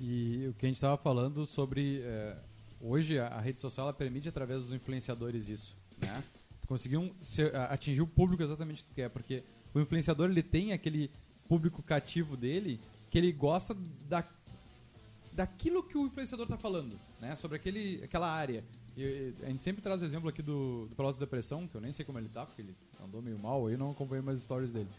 [0.00, 2.36] E o que a gente estava falando sobre é,
[2.80, 6.22] hoje a, a rede social permite através dos influenciadores isso, né?
[6.66, 7.14] Conseguiu
[7.70, 11.10] atingir o público exatamente que tu quer, porque o influenciador ele tem aquele
[11.48, 12.78] público cativo dele
[13.10, 13.74] que ele gosta
[14.06, 14.22] da,
[15.32, 17.34] daquilo que o influenciador está falando, né?
[17.36, 18.62] Sobre aquele, aquela área.
[18.96, 21.80] E, a gente sempre traz o exemplo aqui do, do Pelotas da Depressão, que eu
[21.80, 24.72] nem sei como ele tá, porque ele andou meio mal aí, não acompanhei mais stories
[24.72, 24.90] dele.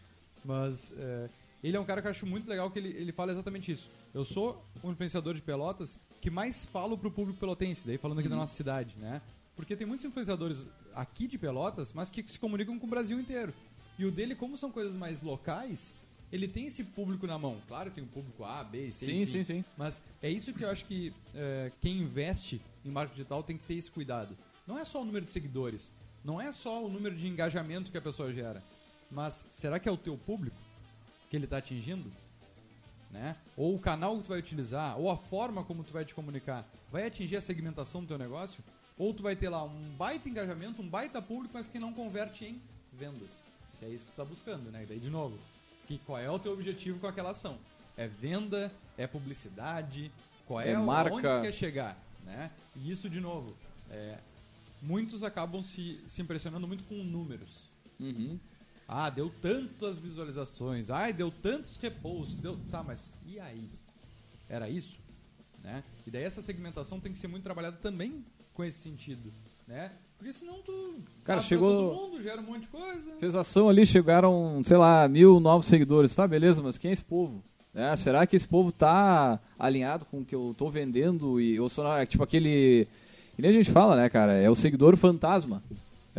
[0.43, 1.29] Mas é,
[1.63, 3.89] ele é um cara que eu acho muito legal que ele, ele fala exatamente isso.
[4.13, 8.27] Eu sou um influenciador de Pelotas que mais falo pro público pelotense, daí falando aqui
[8.27, 8.35] uhum.
[8.35, 9.21] da nossa cidade, né?
[9.55, 13.53] Porque tem muitos influenciadores aqui de Pelotas, mas que se comunicam com o Brasil inteiro.
[13.97, 15.93] E o dele, como são coisas mais locais,
[16.31, 17.61] ele tem esse público na mão.
[17.67, 19.65] Claro, tem um público A, B, C, sim, sim, sim.
[19.77, 23.65] Mas é isso que eu acho que é, quem investe em marketing digital tem que
[23.65, 24.35] ter esse cuidado.
[24.65, 25.91] Não é só o número de seguidores,
[26.23, 28.63] não é só o número de engajamento que a pessoa gera,
[29.09, 30.57] mas será que é o teu público
[31.29, 32.11] que ele está atingindo?
[33.11, 33.35] Né?
[33.57, 36.67] Ou o canal que tu vai utilizar, ou a forma como tu vai te comunicar,
[36.91, 38.63] vai atingir a segmentação do teu negócio?
[38.97, 42.45] Ou tu vai ter lá um baita engajamento, um baita público, mas que não converte
[42.45, 42.61] em
[42.93, 43.41] vendas.
[43.71, 44.83] Se é isso que tu está buscando, né?
[44.83, 45.37] E daí, de novo,
[45.87, 47.57] que, qual é o teu objetivo com aquela ação?
[47.97, 48.71] É venda?
[48.97, 50.11] É publicidade?
[50.45, 51.15] Qual é, é marca.
[51.15, 51.97] onde tu quer chegar?
[52.25, 52.51] Né?
[52.75, 53.55] E isso, de novo,
[53.89, 54.19] é,
[54.81, 57.69] muitos acabam se, se impressionando muito com números.
[57.99, 58.39] Uhum.
[58.91, 60.89] Ah, deu tantas visualizações.
[60.89, 62.39] Ai, deu tantos reposts.
[62.39, 62.57] Deu...
[62.71, 63.69] Tá, mas e aí?
[64.49, 64.97] Era isso?
[65.63, 65.83] Né?
[66.07, 69.31] E daí essa segmentação tem que ser muito trabalhada também com esse sentido,
[69.67, 69.91] né?
[70.17, 70.95] Porque senão tu.
[71.23, 71.93] Cara, chegou.
[71.95, 73.11] Todo mundo, gera um monte de coisa.
[73.19, 76.13] Fez ação ali, chegaram, sei lá, mil novos seguidores.
[76.15, 77.43] Tá, beleza, mas quem é esse povo?
[77.75, 81.39] É, será que esse povo tá alinhado com o que eu tô vendendo?
[81.39, 82.87] E, ou é tipo aquele.
[83.35, 84.33] Que nem a gente fala, né, cara?
[84.33, 85.63] É o seguidor fantasma.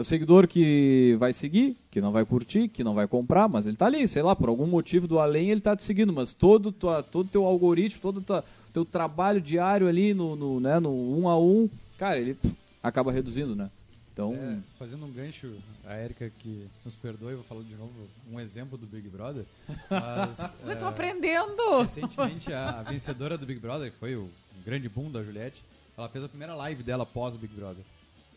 [0.00, 3.66] É o seguidor que vai seguir, que não vai curtir, que não vai comprar, mas
[3.66, 6.32] ele tá ali, sei lá, por algum motivo do além ele tá te seguindo, mas
[6.32, 10.90] todo tua, todo teu algoritmo, todo tua, teu trabalho diário ali no, no, né, no
[10.90, 12.34] um a um, cara, ele
[12.82, 13.70] acaba reduzindo, né?
[14.10, 17.92] Então, é, fazendo um gancho, a Erika que nos perdoe, vou falar de novo
[18.32, 19.44] um exemplo do Big Brother.
[19.90, 21.82] Mas, eu tô é, aprendendo!
[21.82, 24.30] Recentemente, a, a, vencedora do Big Brother, que foi o
[24.64, 25.62] grande boom da Juliette,
[25.94, 27.84] ela fez a primeira live dela pós Big Brother.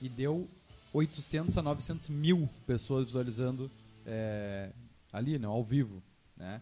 [0.02, 0.46] E deu
[0.94, 3.70] 800 a 900 mil pessoas visualizando
[4.06, 4.72] é,
[5.12, 6.02] ali, né, ao vivo,
[6.38, 6.62] né?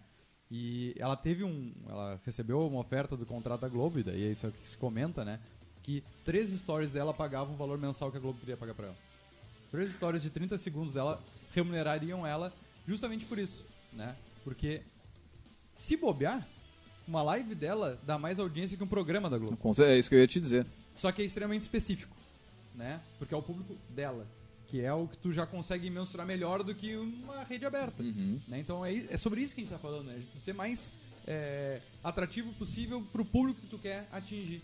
[0.49, 4.31] E ela teve um, ela recebeu uma oferta do contrato da Globo, e daí é
[4.31, 5.39] isso que se comenta, né?
[5.81, 8.95] que três stories dela pagavam o valor mensal que a Globo queria pagar para ela.
[9.69, 11.21] Três stories de 30 segundos dela
[11.53, 12.53] remunerariam ela
[12.87, 14.15] justamente por isso, né?
[14.43, 14.81] Porque
[15.73, 16.47] se bobear,
[17.07, 19.57] uma live dela dá mais audiência que um programa da Globo.
[19.83, 20.65] É isso que eu ia te dizer.
[20.93, 22.15] Só que é extremamente específico,
[22.75, 23.01] né?
[23.17, 24.27] Porque é o público dela,
[24.67, 28.01] que é o que tu já consegue mensurar melhor do que uma rede aberta.
[28.01, 28.39] Uhum.
[28.47, 28.59] Né?
[28.59, 30.19] Então é, é, sobre isso que a gente está falando, né?
[30.19, 30.91] De ser mais
[31.27, 34.61] é, atrativo possível para o público que tu quer atingir.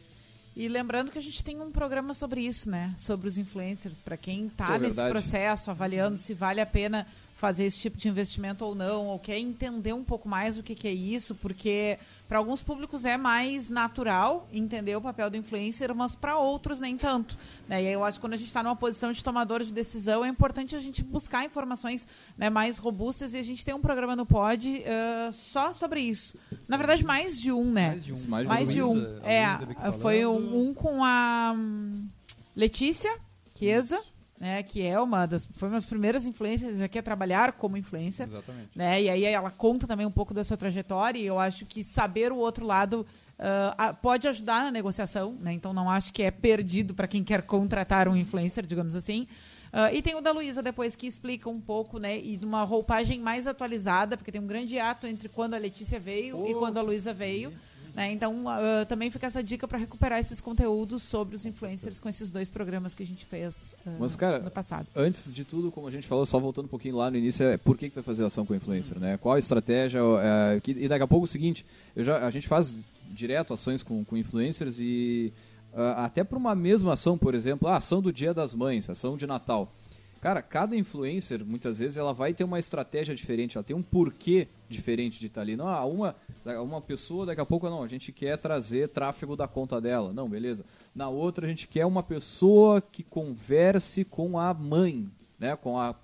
[0.56, 2.96] E lembrando que a gente tem um programa sobre isso, né?
[2.98, 7.06] Sobre os influencers, para quem está é nesse processo, avaliando se vale a pena
[7.38, 10.73] fazer esse tipo de investimento ou não, ou quer entender um pouco mais o que,
[10.73, 15.93] que é isso, porque para alguns públicos é mais natural entender o papel do influencer,
[15.93, 17.38] mas para outros nem tanto.
[17.67, 17.84] Né?
[17.84, 20.26] E aí eu acho que quando a gente está numa posição de tomador de decisão,
[20.26, 24.15] é importante a gente buscar informações né, mais robustas e a gente tem um programa
[24.15, 26.36] no Pod uh, só sobre isso.
[26.67, 27.89] Na verdade, mais de um, né?
[27.89, 28.28] Mais de um.
[28.28, 29.00] Mais, mais de um.
[29.23, 32.08] é, foi um, um, com a hum,
[32.56, 33.15] Letícia
[33.56, 34.02] Chiesa
[34.39, 38.28] né, que é uma das foi uma das primeiras influências aqui a trabalhar como influencer,
[38.28, 38.69] Exatamente.
[38.76, 39.02] né?
[39.02, 42.32] E aí ela conta também um pouco da sua trajetória e eu acho que saber
[42.32, 43.06] o outro lado
[43.39, 45.54] uh, pode ajudar na negociação, né?
[45.54, 49.28] Então não acho que é perdido para quem quer contratar um influencer, digamos assim.
[49.67, 52.17] Uh, e tem o da Luísa depois que explica um pouco, né?
[52.17, 56.00] E de uma roupagem mais atualizada, porque tem um grande ato entre quando a Letícia
[56.00, 56.47] veio oh.
[56.47, 57.52] e quando a Luísa veio.
[57.97, 58.12] Né?
[58.12, 62.29] Então, uh, também fica essa dica para recuperar esses conteúdos sobre os influencers com esses
[62.29, 64.88] dois programas que a gente fez uh, Mas, cara, no passado.
[64.95, 67.57] Antes de tudo, como a gente falou, só voltando um pouquinho lá no início, é
[67.57, 68.99] por que, que tu vai fazer ação com o influencer?
[68.99, 69.17] Né?
[69.17, 69.99] Qual a estratégia?
[70.21, 72.71] É, que, e daqui a pouco é o seguinte, já, a gente faz
[73.10, 75.33] direto ações com, com influencers e
[75.73, 79.17] uh, até para uma mesma ação, por exemplo, a ação do Dia das Mães, ação
[79.17, 79.73] de Natal.
[80.19, 84.47] Cara, cada influencer, muitas vezes, ela vai ter uma estratégia diferente, ela tem um porquê
[84.67, 85.56] diferente de estar ali.
[85.56, 86.15] Não, ah, uma,
[86.63, 90.12] uma pessoa, daqui a pouco, não, a gente quer trazer tráfego da conta dela.
[90.12, 90.65] Não, beleza.
[90.95, 95.08] Na outra, a gente quer uma pessoa que converse com a mãe,
[95.39, 95.56] né?
[95.56, 95.95] Com, a,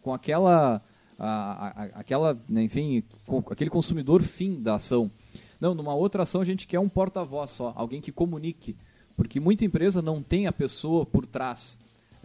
[0.00, 0.82] com aquela,
[1.18, 5.10] a, a, aquela né, enfim, com aquele consumidor fim da ação.
[5.60, 8.76] Não, numa outra ação, a gente quer um porta-voz só, alguém que comunique.
[9.16, 11.76] Porque muita empresa não tem a pessoa por trás.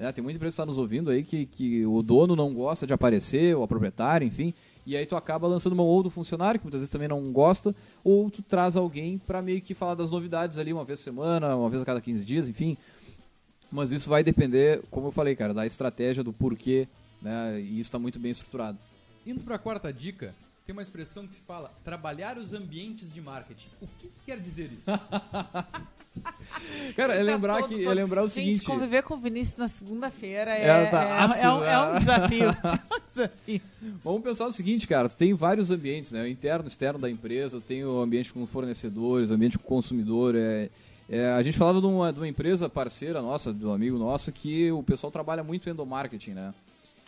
[0.04, 2.86] É, tem muita empresa que está nos ouvindo aí que, que o dono não gosta
[2.86, 4.54] de aparecer, ou a proprietária, enfim.
[4.86, 7.74] E aí tu acaba lançando uma ou do funcionário, que muitas vezes também não gosta,
[8.04, 11.56] ou tu traz alguém para meio que falar das novidades ali uma vez por semana,
[11.56, 12.78] uma vez a cada 15 dias, enfim.
[13.72, 16.86] Mas isso vai depender, como eu falei, cara, da estratégia, do porquê,
[17.22, 17.62] né?
[17.62, 18.78] E isso está muito bem estruturado.
[19.26, 20.36] Indo para a quarta dica,
[20.66, 23.70] tem uma expressão que se fala trabalhar os ambientes de marketing.
[23.80, 24.92] O que, que quer dizer isso?
[26.96, 27.92] Cara, é Tá lembrar, todo, que, todo.
[27.92, 28.66] é lembrar o Gente, seguinte...
[28.66, 31.94] conviver com o Vinícius na segunda-feira é, É, tá é- ácido, é um, é um
[31.94, 32.00] né?
[32.00, 32.50] desafio.
[32.64, 33.62] É um desafio.
[34.04, 36.24] Vamos pensar o seguinte, cara, tu tem vários ambientes, né?
[36.24, 40.34] O interno, externo da empresa, tem o ambiente com fornecedores, o ambiente com consumidor.
[40.36, 40.70] É,
[41.10, 44.32] é, a gente falava de uma, de uma empresa parceira nossa, de um amigo nosso,
[44.32, 46.54] que o pessoal trabalha muito endomarketing, né?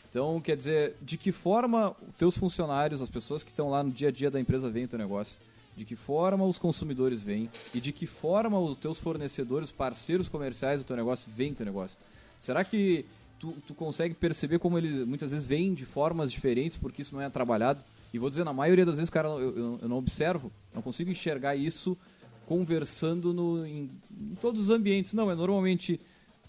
[0.10, 3.92] Então, quer dizer, de que forma os teus funcionários, as pessoas que estão lá no
[3.92, 5.36] dia a dia da empresa veem o teu negócio?
[5.76, 7.50] De que forma os consumidores veem?
[7.74, 11.98] E de que forma os teus fornecedores, parceiros comerciais do teu negócio veem teu negócio?
[12.40, 13.06] Será que
[13.40, 17.22] tu, tu consegue perceber como eles muitas vezes veem de formas diferentes porque isso não
[17.22, 17.84] é trabalhado?
[18.14, 21.12] E vou dizer, na maioria das vezes, cara, eu, eu, eu não observo, não consigo
[21.12, 21.98] enxergar isso
[22.46, 25.14] conversando no, em, em todos os ambientes.
[25.14, 26.00] Não, é normalmente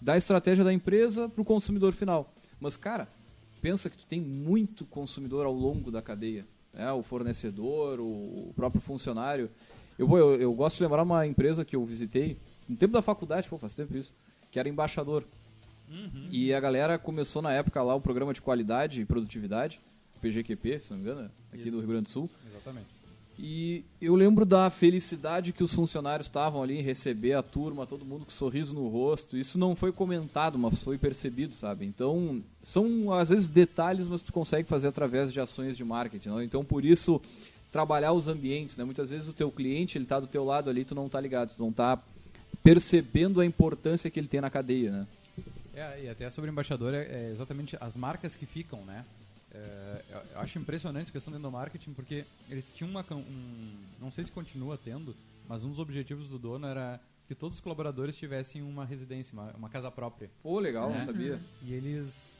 [0.01, 2.33] da estratégia da empresa para o consumidor final.
[2.59, 3.09] Mas, cara,
[3.61, 6.45] pensa que tu tem muito consumidor ao longo da cadeia.
[6.77, 6.91] Né?
[6.91, 9.49] O fornecedor, o, próprio funcionário.
[9.97, 12.37] Eu, eu, eu gosto de lembrar uma empresa que eu visitei,
[12.69, 14.13] no tempo da faculdade, pô, faz tempo isso,
[14.51, 15.23] que era embaixador.
[16.29, 19.79] E a galera começou na época lá o programa de qualidade e produtividade,
[20.21, 21.71] PGQP, se não me engano, aqui Isso.
[21.71, 22.29] do Rio Grande do Sul.
[22.49, 22.96] Exatamente.
[23.39, 28.03] E eu lembro da felicidade que os funcionários estavam ali em receber a turma, todo
[28.03, 29.37] mundo com sorriso no rosto.
[29.37, 31.85] Isso não foi comentado, mas foi percebido, sabe?
[31.85, 36.29] Então, são às vezes detalhes, mas tu consegue fazer através de ações de marketing.
[36.29, 36.41] Não?
[36.41, 37.21] Então, por isso,
[37.71, 38.83] trabalhar os ambientes, né?
[38.83, 41.53] Muitas vezes o teu cliente, ele tá do teu lado ali, tu não tá ligado,
[41.55, 42.01] tu não tá
[42.63, 45.07] percebendo a importância que ele tem na cadeia, né?
[45.75, 49.05] É, e até sobre o embaixador, é, é exatamente as marcas que ficam, né?
[49.57, 54.23] É, eu- acho impressionante a questão do endomarketing, porque eles tinham uma, um, não sei
[54.23, 55.15] se continua tendo,
[55.47, 59.51] mas um dos objetivos do dono era que todos os colaboradores tivessem uma residência, uma,
[59.53, 60.29] uma casa própria.
[60.41, 60.99] Pô, legal, Né?
[60.99, 61.39] não sabia.
[61.61, 62.35] E eles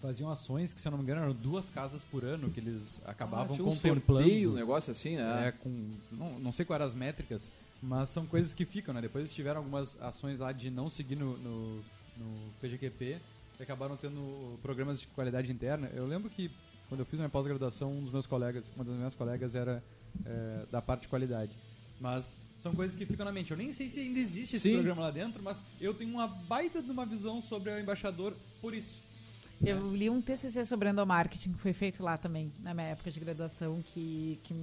[0.00, 3.00] faziam ações que, se eu não me engano, eram duas casas por ano que eles
[3.04, 4.22] acabavam Ah, tinha um contemplando.
[4.24, 5.48] sorteio, um negócio assim, né?
[5.48, 9.00] É, com, não, não sei quais eram as métricas, mas são coisas que ficam, né?
[9.00, 11.84] Depois eles tiveram algumas ações lá de não seguir no, no,
[12.16, 13.20] no PGQP
[13.58, 15.90] e acabaram tendo programas de qualidade interna.
[15.94, 16.50] Eu lembro que
[16.88, 19.82] quando eu fiz minha pós-graduação, um dos meus colegas, uma das minhas colegas era
[20.24, 21.52] é, da parte de qualidade.
[22.00, 23.50] Mas são coisas que ficam na mente.
[23.50, 24.74] Eu nem sei se ainda existe esse Sim.
[24.74, 28.74] programa lá dentro, mas eu tenho uma baita de uma visão sobre o embaixador por
[28.74, 29.02] isso.
[29.64, 33.18] Eu li um TCC sobre endomarketing que foi feito lá também, na minha época de
[33.18, 34.54] graduação, que, que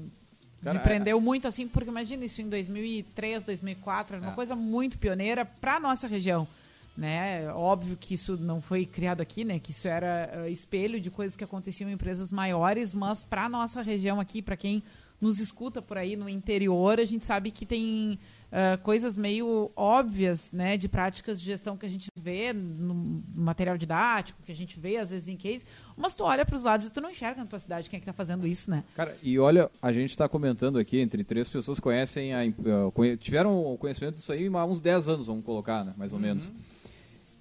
[0.62, 4.36] Cara, me prendeu muito, assim, porque imagina isso em 2003, 2004, era uma É.
[4.36, 6.47] coisa muito pioneira para nossa região.
[6.95, 7.51] Né?
[7.53, 9.58] Óbvio que isso não foi criado aqui, né?
[9.60, 13.82] Que isso era eh, espelho de coisas que aconteciam em empresas maiores, mas para nossa
[13.82, 14.84] região aqui, para quem
[15.19, 18.19] nos escuta por aí no interior, a gente sabe que tem
[18.56, 23.75] ah, coisas meio óbvias, né, de práticas de gestão que a gente vê no material
[23.77, 25.65] didático, que a gente vê às vezes em case,
[25.97, 27.99] mas tu olha para os lados e tu não enxerga na tua cidade quem é
[27.99, 28.84] que tá fazendo isso, né?
[28.95, 32.53] Cara, e olha, a gente está comentando aqui, entre três pessoas conhecem a, eh,
[32.93, 36.19] conhe- tiveram o conhecimento disso aí há uns 10 anos, vamos colocar, né, mais ou
[36.19, 36.51] menos.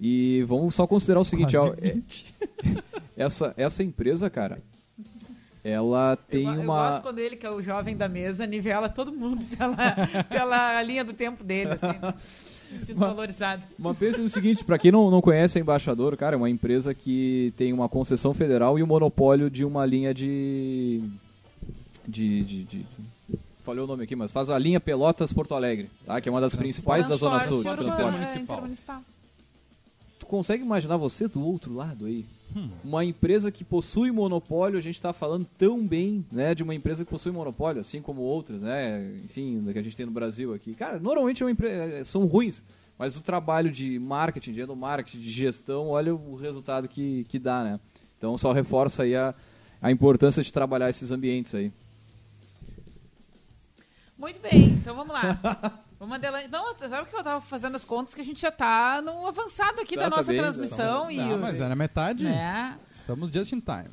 [0.05, 1.97] E vamos só considerar o seguinte, ó, é-
[3.15, 4.57] essa, essa empresa, cara,
[5.63, 6.89] ela tem eu, eu uma...
[6.89, 9.77] gosto quando ele, que é o jovem da mesa, nivela todo mundo pela,
[10.27, 12.17] pela linha do tempo dele, assim.
[12.69, 13.63] Me sinto Mas- valorizado.
[13.79, 16.93] Mas pense no seguinte, pra quem não, não conhece a Embaixador, cara, é uma empresa
[16.93, 21.01] que tem uma concessão federal e o monopólio de uma linha de...
[22.05, 22.85] de, de, de-
[23.63, 26.19] Falei o nome aqui, mas faz a linha Pelotas-Porto Alegre, tá?
[26.19, 28.83] Que é uma das principais da Zona Sul de Transporte transporte.
[30.33, 32.25] Consegue imaginar você do outro lado aí?
[32.83, 37.05] Uma empresa que possui monopólio, a gente está falando tão bem, né, de uma empresa
[37.05, 40.73] que possui monopólio, assim como outras, né, enfim, que a gente tem no Brasil aqui.
[40.73, 42.63] Cara, normalmente é uma empre- são ruins,
[42.97, 47.63] mas o trabalho de marketing, de endomarketing, de gestão, olha o resultado que, que dá,
[47.63, 47.79] né?
[48.17, 49.35] Então só reforça aí a,
[49.79, 51.71] a importância de trabalhar esses ambientes aí.
[54.17, 55.79] Muito bem, então vamos lá.
[56.03, 56.49] Vamos adelante.
[56.49, 59.79] Não, sabe que eu tava fazendo as contas que a gente já tá no avançado
[59.79, 61.09] aqui Tá, da tá nossa bem, transmissão.
[61.09, 62.25] e Não, o- mas é na metade.
[62.25, 62.75] né?
[62.91, 63.87] Estamos just in time.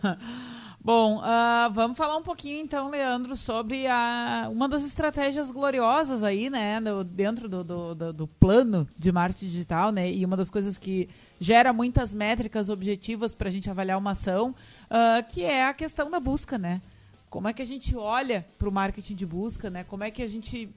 [0.82, 6.48] Bom, ah, vamos falar um pouquinho então, Leandro, sobre a, uma das estratégias gloriosas aí,
[6.48, 11.10] né, dentro do, do, do- plano de marketing digital, né, e uma das coisas que
[11.38, 14.54] gera muitas métricas objetivas para a gente avaliar uma ação,
[14.88, 16.80] ah, que é a questão da busca, né?
[17.28, 19.84] Como é que a gente olha para o marketing de busca, né?
[19.84, 20.70] Como é que a gente...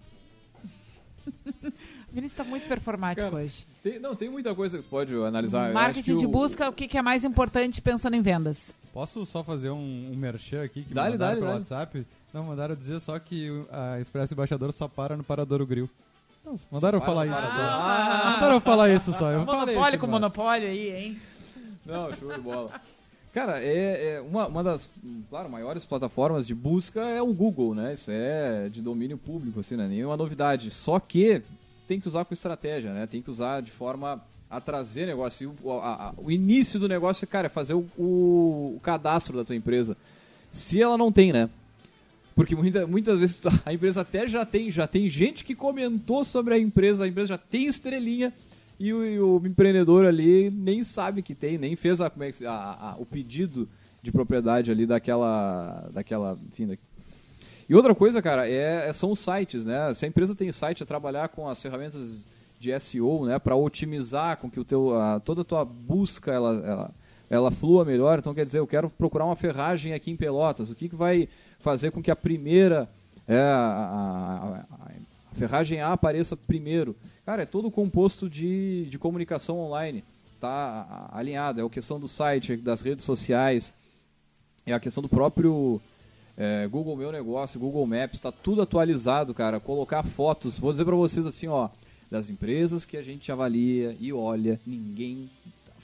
[1.64, 3.66] o Vinícius está muito performático Cara, hoje.
[3.82, 5.60] Tem- não, tem muita coisa que tu pode analisar.
[5.60, 8.22] Eu acho Marketing que de o- busca, o que, que é mais importante pensando em
[8.22, 8.74] vendas?
[8.94, 11.54] Posso só fazer um, um merchan aqui que me Dá-lhe, mandaram dá-lhe, pelo.
[11.60, 12.06] WhatsApp?
[12.34, 15.90] Não, mandaram dizer só que a Expresso Embaixador só para no Paradouro Grill.
[16.46, 17.48] Nossa, mandaram eu falar isso só.
[17.48, 18.32] Ah.
[18.36, 19.32] Mandaram eu falar isso só.
[19.32, 21.22] Eu monopólio com monopólio aí, hein?
[21.86, 22.70] Não, show de bola.
[23.34, 24.88] Cara, é, é uma, uma das,
[25.30, 27.94] claro, maiores plataformas de busca é o Google, né?
[27.94, 30.70] Isso é de domínio público, assim, não é nenhuma novidade.
[30.70, 31.42] Só que
[31.88, 33.08] tem que usar com estratégia, né?
[33.08, 35.56] Tem que usar de forma a trazer negócio.
[35.64, 39.44] O, a- a- o início do negócio, cara, é fazer o, o- o cadastro da
[39.44, 39.98] tua empresa.
[40.52, 41.50] Se ela não tem, né?
[42.36, 46.54] Porque muita, muitas vezes a empresa até já tem, já tem gente que comentou sobre
[46.54, 48.32] a empresa, a empresa já tem estrelinha
[48.80, 52.32] e o, e o empreendedor ali nem sabe que tem, nem fez a, como é
[52.32, 53.68] que a- a- o pedido
[54.02, 56.78] de propriedade ali daquela, daquela, enfim, da-
[57.70, 59.94] e outra coisa, cara, é, é- são os sites, né?
[59.94, 62.28] Se a empresa tem site, é trabalhar com as ferramentas
[62.60, 66.62] de SEO, né, para otimizar com que o teu, a- toda a tua busca ela,
[66.66, 66.92] ela,
[67.30, 68.20] ela flua melhor.
[68.20, 70.70] Então, quer dizer, eu quero procurar uma ferragem aqui em Pelotas.
[70.70, 71.28] O que, que vai
[71.60, 72.90] fazer com que a primeira,
[73.28, 74.66] é, a, a- a-
[75.32, 76.96] a ferragem A apareça primeiro?
[77.26, 80.04] Cara, é todo composto de, de comunicação online,
[80.42, 81.62] tá alinhado.
[81.62, 83.74] É a questão do site, das redes sociais,
[84.66, 85.80] é a questão do próprio
[86.38, 89.60] é, Google Meu Negócio, Google Maps, está tudo atualizado, cara.
[89.60, 91.70] Colocar fotos, vou dizer para vocês assim, ó,
[92.12, 95.30] das empresas que a gente avalia e olha, ninguém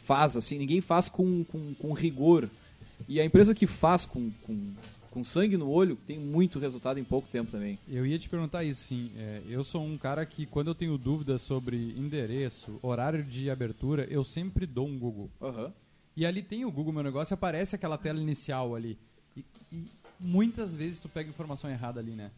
[0.06, 2.49] faz assim, ninguém faz com, com, com rigor.
[3.08, 4.73] E a empresa que faz com, com,
[5.11, 7.77] com sangue no olho tem muito resultado em pouco tempo também.
[7.87, 9.11] Eu ia te perguntar isso, sim.
[9.17, 14.05] É, eu sou um cara que, quando eu tenho dúvidas sobre endereço, horário de abertura,
[14.09, 15.29] eu sempre dou um Google.
[15.41, 15.73] Aham.
[16.15, 18.97] E ali tem o Google Meu Negócio, aparece aquela tela inicial ali.
[19.37, 19.85] E, e
[20.19, 22.29] muitas vezes tu pega informação errada ali, né?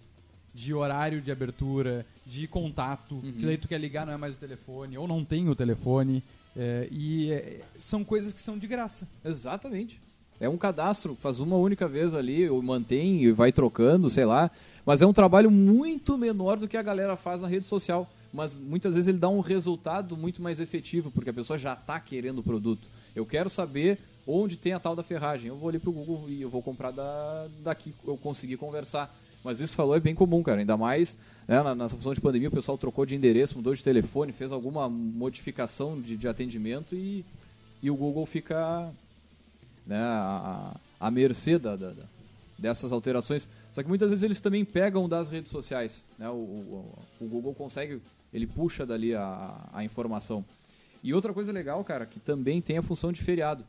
[0.53, 3.31] De horário de abertura, de contato, Uhum.
[3.33, 6.21] que daí tu quer ligar, não é mais o telefone, ou não tem o telefone.
[6.55, 9.07] é, e é, são coisas que são de graça.
[9.23, 9.99] Exatamente.
[10.41, 14.49] É um cadastro, faz uma única vez ali, ou mantém e vai trocando, sei lá.
[14.83, 18.09] Mas é um trabalho muito menor do que a galera faz na rede social.
[18.33, 21.99] Mas muitas vezes ele dá um resultado muito mais efetivo, porque a pessoa já está
[21.99, 22.89] querendo o produto.
[23.15, 25.49] Eu quero saber onde tem a tal da ferragem.
[25.49, 29.15] Eu vou ali pro Google e eu vou comprar da, daqui eu conseguir conversar.
[29.43, 30.59] Mas isso falou é bem comum, cara.
[30.59, 33.83] Ainda mais né, na, nessa função de pandemia, o pessoal trocou de endereço, mudou de
[33.83, 37.23] telefone, fez alguma modificação de, de atendimento e,
[37.83, 38.91] e o Google fica
[39.85, 41.93] né, a, a mercê da- da-
[42.57, 43.47] dessas alterações.
[43.71, 46.05] Só que muitas vezes eles também pegam das redes sociais.
[46.17, 46.29] Né?
[46.29, 48.01] O, o- o Google consegue,
[48.33, 50.43] ele puxa dali a, a informação.
[51.03, 53.63] E outra coisa legal, cara, que também tem a função de feriado.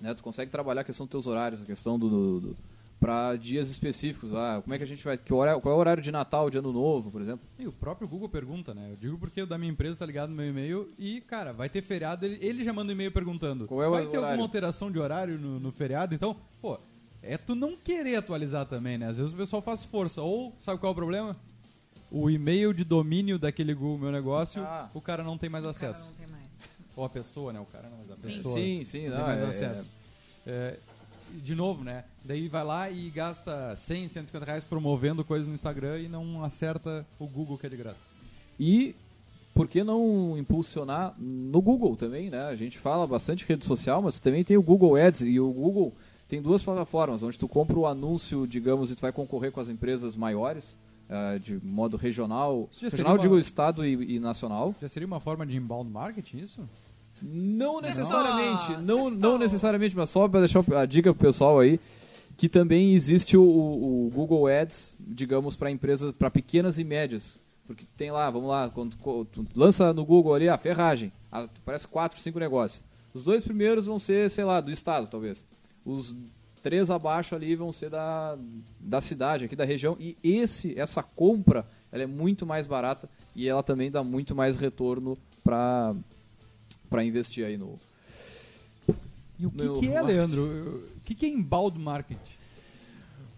[0.00, 0.14] Né?
[0.14, 2.56] Tu consegue trabalhar a questão dos teus horários, a questão do, do, do
[3.00, 4.34] para dias específicos.
[4.34, 5.16] Ah, como é que a gente vai.
[5.16, 7.46] Que horário, qual é o horário de Natal, de Ano Novo, por exemplo?
[7.58, 8.88] E o próprio Google pergunta, né?
[8.90, 11.68] Eu digo porque o da minha empresa tá ligado no meu e-mail e, cara, vai
[11.68, 13.66] ter feriado, ele, ele já manda um e-mail perguntando.
[13.66, 14.26] Qual é o vai ter horário?
[14.26, 16.14] alguma alteração de horário no, no feriado?
[16.14, 16.78] Então, pô,
[17.22, 19.06] é tu não querer atualizar também, né?
[19.06, 20.20] Às vezes o pessoal faz força.
[20.22, 21.36] Ou, sabe qual é o problema?
[22.10, 24.88] O e-mail de domínio daquele Google Meu Negócio, Ah.
[24.94, 26.08] o cara não tem mais O cara acesso.
[26.10, 26.48] não tem mais.
[26.96, 27.60] Ou a pessoa, né?
[27.60, 28.22] O cara não, mas a Sim.
[28.36, 28.54] pessoa.
[28.56, 29.92] Sim, sim, não não, tem mais é- acesso.
[30.46, 30.78] É,
[31.42, 32.04] de novo, né?
[32.24, 37.06] Daí vai lá e gasta 100, 150 reais promovendo coisas no Instagram e não acerta
[37.18, 38.04] o Google que é de graça.
[38.58, 38.94] E
[39.54, 42.42] por que não impulsionar no Google também, né?
[42.44, 45.92] A gente fala bastante rede social, mas também tem o Google Ads e o Google
[46.28, 49.68] tem duas plataformas onde tu compra o anúncio, digamos, e tu vai concorrer com as
[49.68, 50.76] empresas maiores
[51.08, 54.74] eh, de modo regional, regional seria digo uma- estado e, e nacional.
[54.80, 56.68] Já seria uma forma de inbound marketing isso?
[57.22, 58.80] Não necessariamente, Não.
[58.82, 59.18] não, Sextou.
[59.30, 61.80] não necessariamente, mas só para deixar a dica pro pessoal aí,
[62.36, 67.38] que também existe o, o Google Ads, digamos, para empresas, para pequenas e médias.
[67.66, 71.86] Porque tem lá, vamos lá, quando tu lança no Google ali a ferragem, a- parece
[71.86, 72.82] quatro, cinco negócios.
[73.12, 75.44] Os dois primeiros vão ser, sei lá, do estado, talvez.
[75.84, 76.14] Os
[76.62, 78.38] três abaixo ali vão ser da,
[78.80, 79.96] da cidade, aqui da região.
[79.98, 84.56] E esse, essa compra, ela é muito mais barata e ela também dá muito mais
[84.56, 85.94] retorno para
[86.88, 87.78] para investir aí no.
[89.38, 90.02] E o que, Meu que é.
[90.02, 90.82] Leandro?
[90.96, 92.38] O que, que é inbound marketing?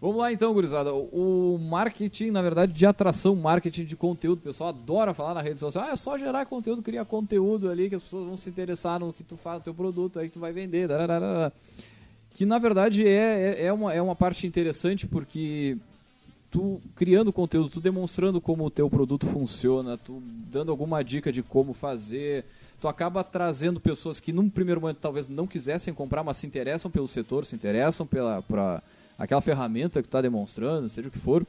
[0.00, 0.94] Vamos lá então, gurizada.
[0.94, 4.38] O o marketing, na verdade, de atração, marketing de conteúdo.
[4.38, 5.84] O pessoal adora falar na rede social.
[5.84, 9.12] Ah, é só gerar conteúdo, criar conteúdo ali que as pessoas vão se interessar no
[9.12, 10.88] que tu faz, no teu produto aí que tu vai vender.
[10.88, 11.52] dararara.
[12.32, 15.76] Que na verdade é, é, é uma, é uma parte interessante porque
[16.50, 21.42] tu criando conteúdo, tu demonstrando como o teu produto funciona, tu dando alguma dica de
[21.42, 22.44] como fazer,
[22.80, 26.90] tu acaba trazendo pessoas que num primeiro momento talvez não quisessem comprar, mas se interessam
[26.90, 28.82] pelo setor, se interessam pela pra
[29.18, 31.46] aquela ferramenta que tu está demonstrando, seja o que for.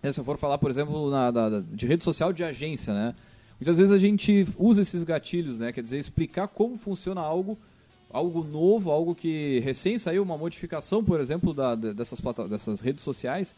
[0.00, 1.30] Se eu for falar, por exemplo, na,
[1.72, 3.14] de rede social de agência, né?
[3.58, 5.72] Muitas vezes a gente usa esses gatilhos, né?
[5.72, 7.58] Quer dizer, explicar como funciona algo,
[8.12, 13.54] algo novo, algo que recém saiu, uma modificação, por exemplo, da, dessas, dessas redes sociais,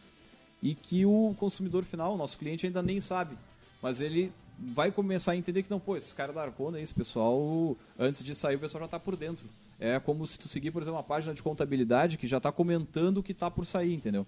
[0.62, 3.36] e que o consumidor final, o nosso cliente, ainda nem sabe.
[3.82, 7.77] Mas ele vai começar a entender que não, pô, esses caras da Arcona, esse pessoal,
[7.99, 9.47] antes de sair, o pessoal já está por dentro.
[9.79, 13.19] É como se tu seguir, por exemplo, uma página de contabilidade que já está comentando
[13.19, 14.27] o que está por sair, entendeu?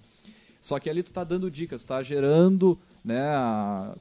[0.61, 3.25] Só que ali tu está dando dicas, tu está gerando né,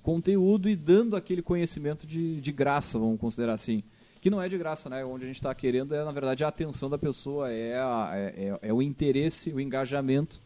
[0.03, 3.83] conteúdo e dando aquele conhecimento de, de graça, vamos considerar assim.
[4.19, 5.05] Que não é de graça, né?
[5.05, 8.33] Onde a gente está querendo é, na verdade, a atenção da pessoa, é, a, é,
[8.35, 10.41] é, é o interesse, o engajamento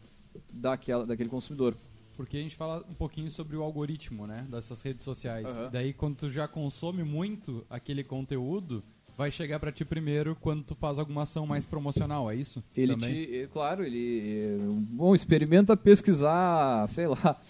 [0.52, 1.74] daquela, daquele consumidor.
[2.22, 4.46] Porque a gente fala um pouquinho sobre o algoritmo, né?
[4.48, 5.58] Dessas redes sociais.
[5.58, 5.70] Uhum.
[5.72, 8.80] daí, quando tu já consome muito aquele conteúdo,
[9.18, 12.62] vai chegar para ti primeiro quando tu faz alguma ação mais promocional, é isso?
[12.76, 13.26] Ele Também?
[13.26, 14.56] te, claro, ele
[14.90, 17.40] bom, experimenta pesquisar, sei lá,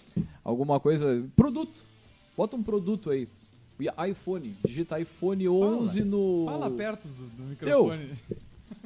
[0.43, 1.83] alguma coisa, produto.
[2.35, 3.29] Bota um produto aí.
[4.09, 8.07] iPhone, digita iPhone 11 fala, no Fala perto do, do microfone.
[8.07, 8.37] Deu.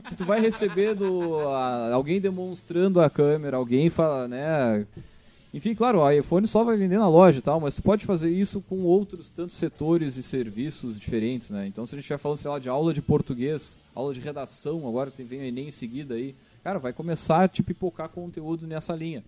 [0.10, 4.86] que tu vai receber do a, alguém demonstrando a câmera, alguém fala, né,
[5.54, 8.30] enfim, claro, o iPhone só vai vender na loja e tal, mas tu pode fazer
[8.30, 11.66] isso com outros tantos setores e serviços diferentes, né?
[11.66, 14.88] Então, se a gente estiver falando, sei lá, de aula de português, aula de redação,
[14.88, 18.94] agora vem o Enem em seguida aí, cara, vai começar a te pipocar conteúdo nessa
[18.94, 19.24] linha.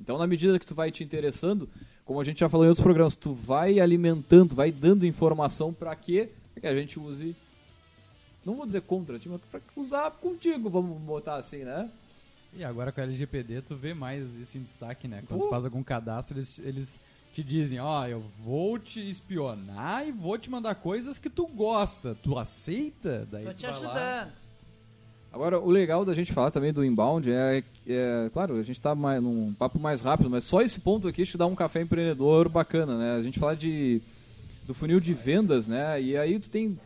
[0.00, 1.68] Então, na medida que tu vai te interessando,
[2.04, 5.94] como a gente já falou em outros programas, tu vai alimentando, vai dando informação para
[5.96, 6.28] que
[6.60, 7.34] que a gente use
[8.44, 11.88] não vou dizer contra ti, mas para usar contigo, vamos botar assim, né?
[12.54, 15.22] E agora com a LGPD tu vê mais isso em destaque, né?
[15.26, 15.44] Quando uh.
[15.44, 17.00] tu faz algum cadastro, eles, eles
[17.32, 21.46] te dizem, ó, oh, eu vou te espionar e vou te mandar coisas que tu
[21.46, 22.14] gosta.
[22.22, 23.26] Tu aceita?
[23.30, 23.94] Daí Tô te ajudando.
[23.94, 24.28] Lá.
[25.32, 28.94] Agora, o legal da gente falar também do inbound é, é claro, a gente está
[28.94, 32.98] num papo mais rápido, mas só esse ponto aqui te dá um café empreendedor bacana,
[32.98, 33.16] né?
[33.16, 34.02] A gente fala de
[34.66, 36.00] do funil de vendas, né?
[36.02, 36.78] E aí tu tem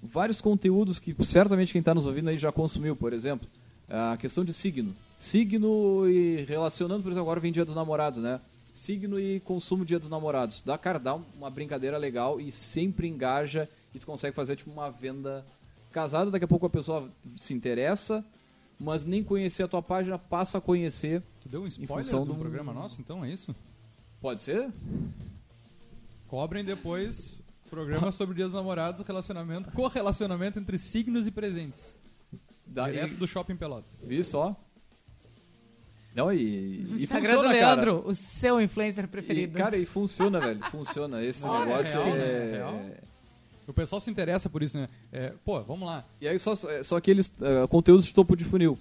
[0.00, 3.48] vários conteúdos que certamente quem está nos ouvindo aí já consumiu, por exemplo,
[3.88, 8.40] a questão de signo signo e relacionando, por exemplo, agora vem Dia dos Namorados, né?
[8.72, 10.62] Signo e consumo Dia dos Namorados.
[10.64, 14.88] Dá, cara, dá uma brincadeira legal e sempre engaja e tu consegue fazer tipo uma
[14.88, 15.44] venda
[15.90, 16.30] casada.
[16.30, 18.24] Daqui a pouco a pessoa se interessa,
[18.78, 21.20] mas nem conhecer a tua página, passa a conhecer.
[21.40, 23.54] Tu deu um spoiler do, do programa nosso, então é isso?
[24.20, 24.70] Pode ser?
[26.28, 31.96] Cobrem depois programa sobre Dia dos Namorados, relacionamento, correlacionamento entre signos e presentes.
[32.64, 33.16] Da, Direto e...
[33.16, 34.00] do Shopping Pelotas.
[34.02, 34.56] Vi só.
[36.18, 38.08] Não, e, e Instagram funciona, do Leandro, cara.
[38.10, 39.56] o seu influencer preferido.
[39.56, 40.60] E, cara, e funciona, velho.
[40.64, 41.22] Funciona.
[41.22, 42.56] Esse negócio é, é...
[42.56, 43.00] é...
[43.68, 44.88] O pessoal se interessa por isso, né?
[45.12, 46.04] É, pô, vamos lá.
[46.20, 48.76] E aí só, só aqueles uh, conteúdos de topo de funil.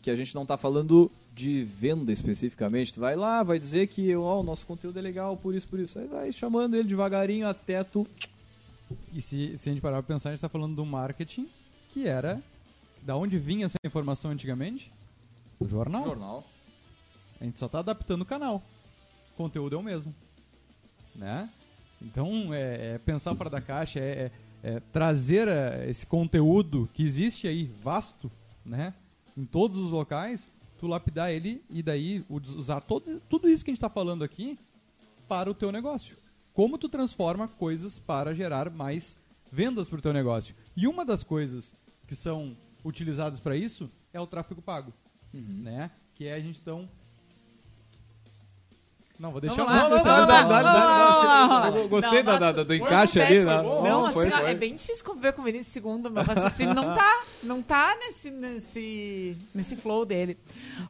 [0.00, 2.94] Que a gente não está falando de venda especificamente.
[2.94, 5.78] Tu vai lá, vai dizer que oh, o nosso conteúdo é legal, por isso, por
[5.78, 5.98] isso.
[5.98, 8.06] Aí vai chamando ele devagarinho até tu.
[9.12, 11.46] E se, se a gente parar pra pensar, a gente está falando do marketing,
[11.92, 12.40] que era.
[13.02, 14.90] Da onde vinha essa informação antigamente?
[15.60, 16.04] Do jornal.
[16.04, 16.53] Jornal.
[17.40, 18.62] A gente só está adaptando o canal.
[19.32, 20.14] O conteúdo é o mesmo.
[21.14, 21.48] Né?
[22.00, 24.30] Então, é, é pensar fora da caixa, é,
[24.62, 28.30] é, é trazer é, esse conteúdo que existe aí, vasto,
[28.64, 28.94] né?
[29.36, 33.72] em todos os locais, tu lapidar ele e daí usar todo, tudo isso que a
[33.72, 34.58] gente está falando aqui
[35.28, 36.16] para o teu negócio.
[36.52, 39.16] Como tu transforma coisas para gerar mais
[39.50, 40.54] vendas para o teu negócio.
[40.76, 41.74] E uma das coisas
[42.06, 44.92] que são utilizadas para isso é o tráfego pago,
[45.32, 45.62] uhum.
[45.62, 45.90] né?
[46.14, 46.88] Que é a gente então
[49.16, 53.44] não, vou deixar Vamos não, Gostei não, da, da, do encaixe ali.
[53.44, 56.92] Não, não assim, ó, é bem difícil conviver com o Vinícius segundo, meu raciocínio não
[56.92, 60.36] tá, não tá nesse, nesse, nesse flow dele.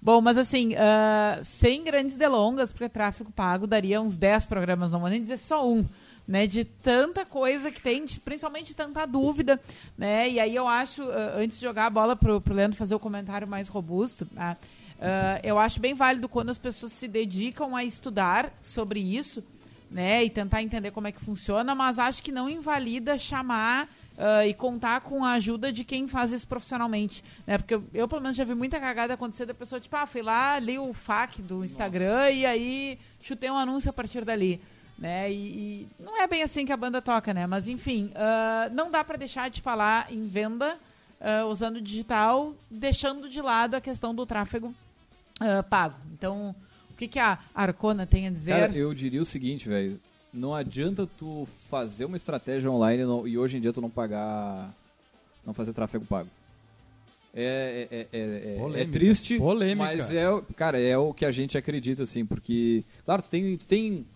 [0.01, 5.01] Bom, mas assim, uh, sem grandes delongas, porque tráfego pago daria uns 10 programas, não
[5.01, 5.85] vou nem dizer só um.
[6.27, 9.61] Né, de tanta coisa que tem, de, principalmente tanta dúvida,
[9.95, 10.27] né?
[10.27, 12.99] E aí eu acho, uh, antes de jogar a bola pro, pro Leandro fazer o
[12.99, 14.57] comentário mais robusto, uh,
[14.99, 19.43] Uh, eu acho bem válido quando as pessoas se dedicam a estudar sobre isso,
[19.91, 23.85] né, e tentar entender como é que funciona, mas acho que não invalida chamar
[24.19, 28.09] uh, e contar com a ajuda de quem faz isso profissionalmente, né, porque eu, eu,
[28.09, 30.93] pelo menos já vi muita cagada acontecer da pessoa, tipo, ah, fui lá, li o
[30.93, 32.31] FAQ do Instagram Nossa.
[32.33, 34.61] e aí chutei um anúncio a partir dali.
[34.99, 35.31] Né?
[35.31, 37.49] E, e, não é bem assim que a banda toca, né?
[37.49, 40.77] Mas enfim, uh, não dá para deixar de falar em venda
[41.49, 44.75] usando digital, deixando de lado a questão do tráfego
[45.41, 45.97] uh, pago.
[46.13, 46.55] Então,
[46.91, 48.53] o que, que a Arcona tem a dizer?
[48.53, 50.01] Cara, eu diria o seguinte, velho.
[50.33, 54.75] Não adianta tu fazer uma estratégia online não, e hoje em dia tu não pagar.
[55.47, 56.29] não fazer tráfego pago.
[57.37, 59.77] É, é, é, é, é triste, Polêmica.
[59.77, 60.25] mas é,
[60.55, 64.07] cara, é o que a gente acredita, assim, porque, claro, tu tem, tu tem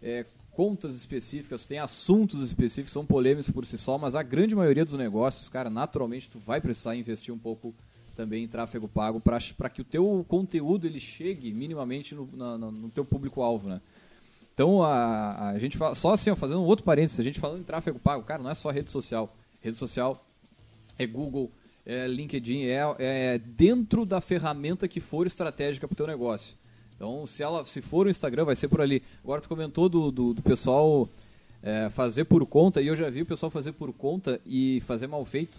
[0.00, 4.84] é, contas específicas, tem assuntos específicos, são polêmicos por si só, mas a grande maioria
[4.84, 7.74] dos negócios, cara, naturalmente tu vai precisar investir um pouco
[8.14, 12.88] também em tráfego pago para que o teu conteúdo ele chegue minimamente no, na, no
[12.90, 13.80] teu público-alvo, né?
[14.52, 17.60] Então, a, a gente fala, só assim, ó, fazendo um outro parênteses, a gente falando
[17.60, 19.36] em tráfego pago, cara, não é só rede social.
[19.60, 20.24] Rede social
[20.96, 21.50] é Google,
[21.84, 26.56] é LinkedIn, é, é dentro da ferramenta que for estratégica para o teu negócio.
[26.94, 29.02] Então, se ela se for o Instagram, vai ser por ali.
[29.24, 31.08] Agora, tu comentou do, do, do pessoal
[31.60, 35.08] é, fazer por conta, e eu já vi o pessoal fazer por conta e fazer
[35.08, 35.58] mal feito.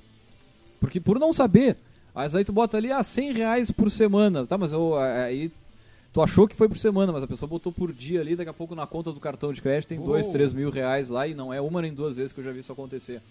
[0.80, 1.78] Porque por não saber,
[2.16, 4.47] mas aí tu bota ali, ah, 100 reais por semana.
[4.47, 5.51] Tá, mas eu, aí
[6.13, 8.53] tu achou que foi por semana, mas a pessoa botou por dia ali, daqui a
[8.53, 11.53] pouco na conta do cartão de crédito tem 2, 3 mil reais lá, e não
[11.53, 13.22] é uma nem duas vezes que eu já vi isso acontecer.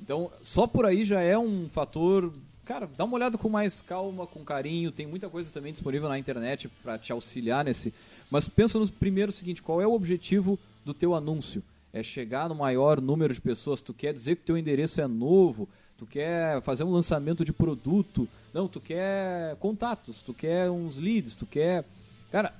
[0.00, 2.32] Então, só por aí já é um fator.
[2.64, 4.90] Cara, dá uma olhada com mais calma, com carinho.
[4.90, 7.92] Tem muita coisa também disponível na internet para te auxiliar nesse.
[8.30, 11.62] Mas pensa no primeiro seguinte: qual é o objetivo do teu anúncio?
[11.92, 13.80] É chegar no maior número de pessoas.
[13.80, 15.68] Tu quer dizer que o teu endereço é novo?
[15.98, 18.28] Tu quer fazer um lançamento de produto?
[18.52, 21.84] Não, tu quer contatos, tu quer uns leads, tu quer.
[22.30, 22.52] Cara,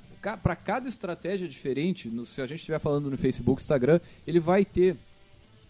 [0.42, 4.64] para cada estratégia diferente, no, se a gente estiver falando no Facebook, Instagram, ele vai
[4.64, 4.96] ter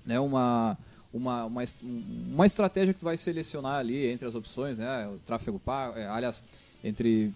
[0.05, 0.77] né, uma
[1.15, 5.07] uma, uma, uma estratégia que tu vai selecionar ali entre as opções, né?
[5.07, 6.43] O tráfego pago, é, aliás,
[6.83, 7.33] entre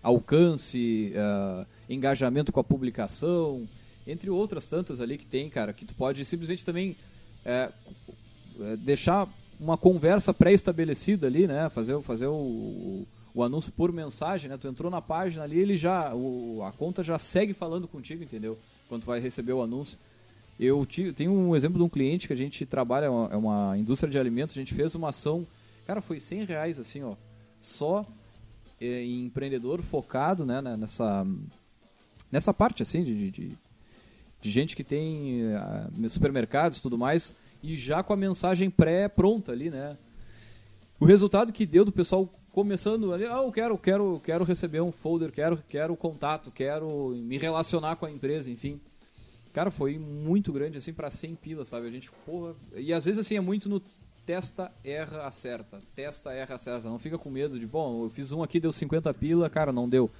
[0.00, 3.68] alcance, uh, engajamento com a publicação,
[4.06, 6.96] entre outras tantas ali que tem, cara, que tu pode simplesmente também
[7.44, 7.72] é,
[8.78, 9.28] deixar
[9.58, 11.68] uma conversa pré-estabelecida ali, né?
[11.70, 14.56] Fazer, fazer o, o, anúncio por mensagem, né?
[14.56, 18.58] Tu entrou na página ali, ele já, o, a conta já segue falando contigo, entendeu?
[18.88, 19.98] Quando vai receber o anúncio.
[20.58, 23.76] Eu tenho um exemplo de um cliente que a gente trabalha, é uma, é uma
[23.76, 25.46] indústria de alimentos, a gente fez uma ação,
[25.86, 27.14] cara, foi 100 reais assim, ó,
[27.60, 28.06] só
[28.80, 31.26] é, em empreendedor focado, né, nessa,
[32.32, 33.58] nessa parte, assim, de, de,
[34.40, 37.34] de gente que tem uh, supermercados e tudo mais,
[37.72, 39.96] e já com a mensagem pré-pronta ali, né.
[40.98, 44.90] O resultado que deu do pessoal começando ali, ah, eu quero, quero, quero receber um
[44.90, 48.80] folder, quero, quero contato, quero me relacionar com a empresa, enfim.
[49.52, 51.86] Cara, foi muito grande, assim, para 100 pilas, sabe?
[51.86, 52.54] A gente, porra...
[52.74, 53.82] E às vezes, assim, é muito no
[54.24, 55.78] testa, erra, acerta.
[55.94, 56.88] Testa, erra, acerta.
[56.88, 59.88] Não fica com medo de, bom, eu fiz um aqui, deu 50 pila, cara, não
[59.88, 60.10] deu.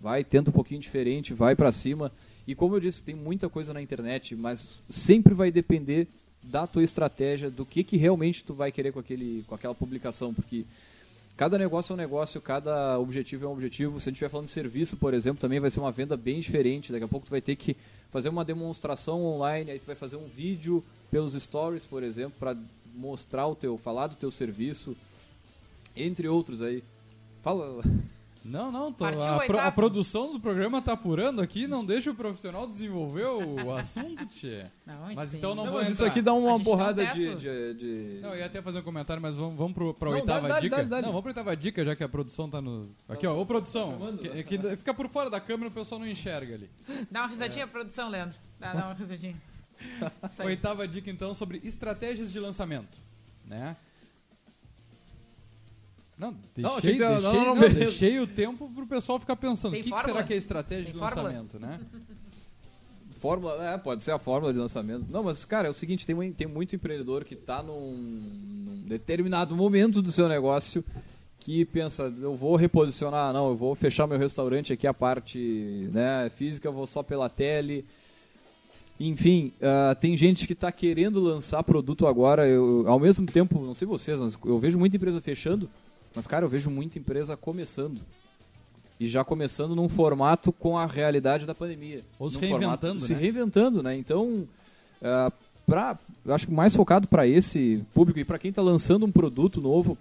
[0.00, 2.10] Vai, tenta um pouquinho diferente, vai para cima.
[2.46, 6.08] E como eu disse, tem muita coisa na internet, mas sempre vai depender
[6.42, 10.34] da tua estratégia, do que, que realmente tu vai querer com, aquele, com aquela publicação,
[10.34, 10.64] porque
[11.36, 14.00] cada negócio é um negócio, cada objetivo é um objetivo.
[14.00, 16.40] Se a gente estiver falando de serviço, por exemplo, também vai ser uma venda bem
[16.40, 16.92] diferente.
[16.92, 17.76] Daqui a pouco tu vai ter que
[18.10, 22.56] fazer uma demonstração online, aí tu vai fazer um vídeo pelos stories, por exemplo, para
[22.94, 24.96] mostrar o teu, falar do teu serviço,
[25.96, 26.82] entre outros aí.
[27.42, 27.82] Fala.
[28.44, 32.14] Não, não, tô, a, pro, a, produção do programa tá apurando aqui, não deixa o
[32.14, 34.66] profissional desenvolver o assunto, tchê.
[34.84, 38.20] Não, mas então não, não vou mas Isso aqui dá uma borrada de, de, de,
[38.20, 40.60] Não, eu ia até fazer um comentário, mas vamos, vamos pro, pra não, oitava dá,
[40.60, 40.76] dica.
[40.78, 42.90] Dá, dá, não, vamos pra oitava dica, já que a produção tá no...
[43.08, 46.54] Aqui, ó, ô produção, que, que, fica por fora da câmera, o pessoal não enxerga
[46.54, 46.70] ali.
[47.10, 47.66] Dá uma risadinha, é.
[47.66, 48.36] produção, Leandro.
[48.58, 49.36] Dá, dá uma risadinha.
[50.44, 53.00] Oitava dica, então, sobre estratégias de lançamento,
[53.44, 53.76] né?
[56.22, 59.72] Não, deixei, não, deixei, não, não, não, deixei o tempo pro pessoal ficar pensando.
[59.72, 61.22] O que, que, será que é estratégia Tem de fórmula?
[61.24, 61.80] lançamento, né?
[63.18, 65.06] Fórmula, é, pode ser a fórmula de lançamento.
[65.08, 69.54] Não, mas, cara, é o seguinte, tem, tem muito empreendedor que está num, num, determinado
[69.54, 70.84] momento do seu negócio
[71.38, 76.32] que pensa, eu vou reposicionar, não, eu vou fechar meu restaurante aqui, a parte né,
[76.34, 77.84] física, eu vou só pela tele.
[78.98, 82.48] Enfim, uh, tem gente que está querendo lançar produto agora.
[82.48, 85.70] Eu, ao mesmo tempo, não sei vocês, mas eu vejo muita empresa fechando
[86.14, 88.00] mas, cara, eu vejo muita empresa começando.
[89.00, 92.04] E já começando num formato com a realidade da pandemia.
[92.18, 93.06] Ou se reinventando, formato, né?
[93.06, 93.96] Se reinventando, né?
[93.96, 94.46] Então,
[95.00, 95.32] uh,
[95.66, 99.10] pra, eu acho que mais focado para esse público e para quem está lançando um
[99.10, 99.98] produto novo,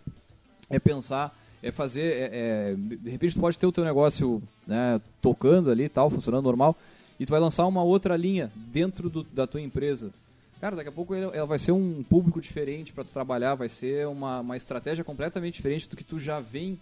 [0.70, 5.02] é pensar, é fazer, é, é, de repente tu pode ter o teu negócio né,
[5.22, 6.76] tocando ali tal, funcionando normal,
[7.20, 10.12] e tu vai lançar uma outra linha dentro do, da tua empresa.
[10.62, 14.08] Cara, daqui a pouco ela vai ser um público diferente para tu trabalhar, vai ser
[14.08, 16.80] uma, uma estratégia completamente diferente do que tu já vem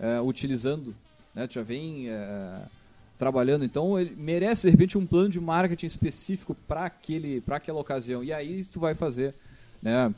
[0.00, 0.92] é, utilizando,
[1.32, 1.46] né?
[1.46, 2.62] Tu já vem é,
[3.16, 3.64] trabalhando.
[3.64, 6.92] Então, ele merece, de repente, um plano de marketing específico para
[7.50, 8.24] aquela ocasião.
[8.24, 9.32] E aí tu vai fazer
[9.80, 10.12] né,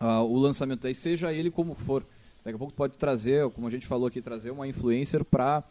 [0.00, 0.86] o lançamento.
[0.86, 2.02] Aí seja ele como for.
[2.42, 5.62] Daqui a pouco tu pode trazer, como a gente falou aqui, trazer uma influencer para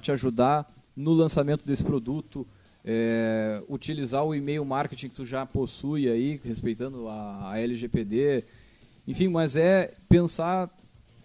[0.00, 2.46] te ajudar no lançamento desse produto,
[2.84, 8.44] é, utilizar o e-mail marketing que tu já possui aí, respeitando a, a LGPD,
[9.06, 10.70] enfim, mas é pensar,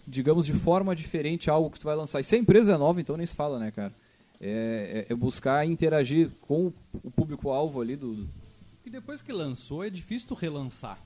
[0.07, 2.19] digamos, de forma diferente algo que tu vai lançar.
[2.19, 3.93] E se a empresa é nova, então nem se fala, né, cara?
[4.39, 6.71] É, é, é buscar interagir com
[7.03, 8.27] o público-alvo ali do...
[8.85, 10.99] E depois que lançou, é difícil tu relançar.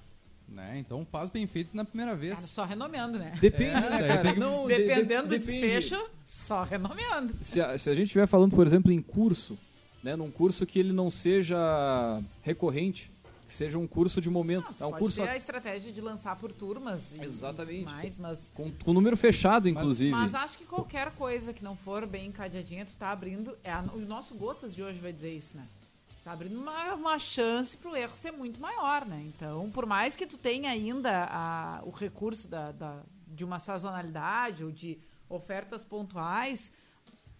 [0.47, 0.79] Né?
[0.79, 2.33] Então faz bem feito na primeira vez.
[2.33, 3.33] Cara, só renomeando, né?
[3.39, 4.33] Depende, é, né, cara?
[4.33, 7.35] Não, Dependendo de, de, do desfecho, só renomeando.
[7.39, 9.57] Se a, se a gente estiver falando, por exemplo, em curso,
[10.03, 13.11] né, num curso que ele não seja recorrente,
[13.47, 14.73] que seja um curso de momento.
[14.79, 17.11] Não, é um pode curso ter a estratégia de lançar por turmas.
[17.15, 17.81] E, Exatamente.
[17.81, 20.11] E mais, mas, com, com número fechado, inclusive.
[20.11, 23.57] mas acho que qualquer coisa que não for bem encadeadinha, tu tá abrindo.
[23.63, 25.65] É a- o nosso Gotas de hoje vai dizer isso, né?
[26.23, 29.23] Tá abrindo uma, uma chance pro erro ser muito maior, né?
[29.35, 34.63] Então, por mais que tu tenha ainda a- o recurso da, da- de uma sazonalidade
[34.63, 34.97] ou de
[35.27, 36.71] ofertas pontuais,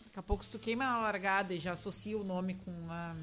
[0.10, 3.16] daqui a pouco se tu queima na largada e já associa o nome com uma.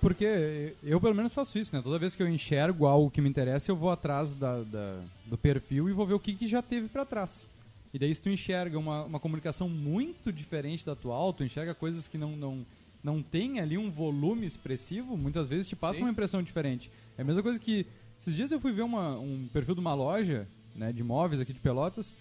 [0.00, 1.82] Porque eu, pelo menos, faço isso, né?
[1.82, 5.36] Toda vez que eu enxergo algo que me interessa, eu vou atrás da, da- do
[5.38, 7.46] perfil e vou ver o que, que já teve pra trás.
[7.94, 12.08] E daí, se tu enxerga uma, uma comunicação muito diferente da atual, tu enxerga coisas
[12.08, 12.66] que não, não,
[13.04, 16.04] não tem ali um volume expressivo, muitas vezes te passa Sim.
[16.04, 16.90] uma impressão diferente.
[17.16, 17.86] É a mesma coisa que...
[18.18, 21.52] Esses dias eu fui ver uma- um perfil de uma loja né, de imóveis aqui
[21.52, 22.14] de Pelotas,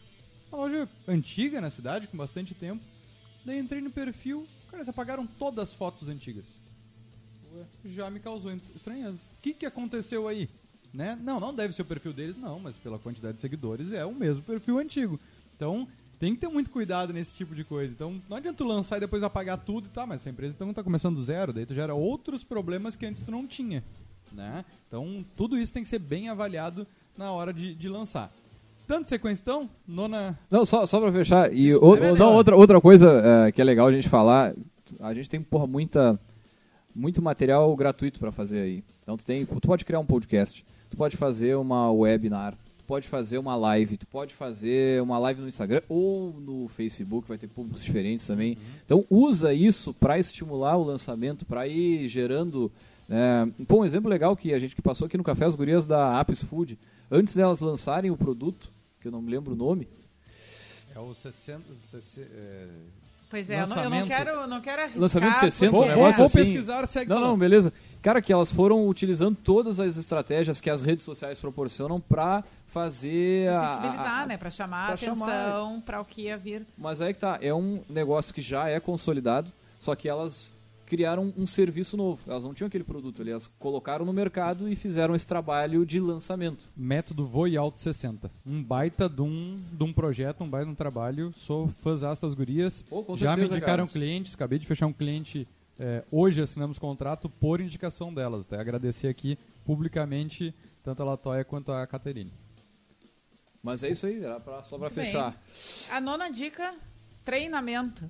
[0.51, 2.81] uma loja antiga na cidade, com bastante tempo.
[3.45, 6.61] Daí entrei no perfil, cara, eles apagaram todas as fotos antigas
[7.85, 9.17] já me causou estranheza.
[9.17, 10.49] O que, que aconteceu aí?
[10.93, 11.17] Né?
[11.21, 14.13] Não, não deve ser o perfil deles, não, mas pela quantidade de seguidores é o
[14.13, 15.19] mesmo perfil antigo.
[15.55, 15.87] Então,
[16.19, 17.93] tem que ter muito cuidado nesse tipo de coisa.
[17.93, 20.73] Então, não adianta tu lançar e depois apagar tudo e tá, mas essa empresa então
[20.73, 23.83] tá começando do zero, daí tu gera outros problemas que antes tu não tinha.
[24.31, 24.65] Né?
[24.87, 26.85] Então, tudo isso tem que ser bem avaliado
[27.17, 28.33] na hora de, de lançar.
[28.91, 30.37] Tanto sequência, então, nona.
[30.49, 31.53] Não, só, só pra fechar.
[31.53, 34.53] E o- é não, outra, outra coisa é, que é legal a gente falar,
[34.99, 36.19] a gente tem, porra, muita,
[36.93, 38.83] muito material gratuito pra fazer aí.
[39.01, 43.07] Então tu, tem, tu pode criar um podcast, tu pode fazer uma webinar, tu pode
[43.07, 47.47] fazer uma live, tu pode fazer uma live no Instagram ou no Facebook, vai ter
[47.47, 48.57] públicos diferentes também.
[48.85, 52.69] Então usa isso pra estimular o lançamento, pra ir gerando...
[53.09, 55.85] É, pô, um exemplo legal que a gente que passou aqui no Café as Gurias
[55.85, 56.77] da Apps Food,
[57.09, 58.69] antes delas lançarem o produto,
[59.01, 59.87] que eu não me lembro o nome,
[60.95, 61.63] É o 60.
[63.29, 64.07] Pois é, eu não, eu não Lançamento.
[64.07, 65.01] quero, não quero arriscar.
[65.01, 66.37] Lançamento 60, porque- um Vou, vou, vou assim.
[66.37, 67.71] pesquisar, segue Não, não, beleza.
[68.01, 73.49] Cara, que elas foram utilizando todas as estratégias que as redes sociais proporcionam pra fazer
[73.49, 74.35] a, sensibilizar, a- né?
[74.37, 76.65] Pra chamar pra a atenção para o que ia vir.
[76.77, 79.49] Mas aí que tá, é um negócio que já é consolidado,
[79.79, 80.49] só que elas
[80.91, 82.21] criaram um serviço novo.
[82.29, 86.01] Elas não tinham aquele produto, ali, elas colocaram no mercado e fizeram esse trabalho de
[86.01, 86.69] lançamento.
[86.75, 88.29] Método Voe Alto 60.
[88.45, 91.31] Um baita de um, de um projeto, um baita de um trabalho.
[91.33, 92.81] Sou fãzasto das gurias.
[92.83, 93.93] Pô, com Já me certeza, indicaram Carlos.
[93.93, 95.47] clientes, acabei de fechar um cliente.
[95.79, 98.45] é, hoje assinamos contrato por indicação delas.
[98.45, 102.33] Até agradecer aqui publicamente tanto a Latoya quanto a Caterine.
[103.63, 105.05] Mas é isso aí, era pra- só pra Muito bem.
[105.05, 105.41] fechar.
[105.89, 106.75] A nona dica,
[107.23, 108.03] treinamento.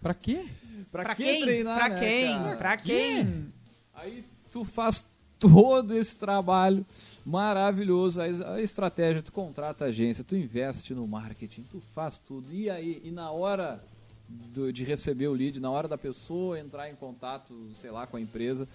[0.00, 0.46] Pra quê?
[0.90, 1.42] Pra, Pra que quem?
[1.42, 2.32] treinar, pra né, quem?
[2.38, 2.56] cara?
[2.56, 3.46] Pra quem?
[3.94, 5.06] Aí tu faz
[5.38, 6.84] todo esse trabalho
[7.24, 12.52] maravilhoso, a estratégia, tu contrata a agência, tu investe no marketing, tu faz tudo.
[12.52, 13.82] E aí, e na hora
[14.28, 18.16] do- de receber o lead, na hora da pessoa entrar em contato, sei lá, com
[18.16, 18.66] a empresa,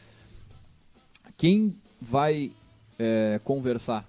[1.37, 2.51] quem vai
[2.99, 4.07] é, conversar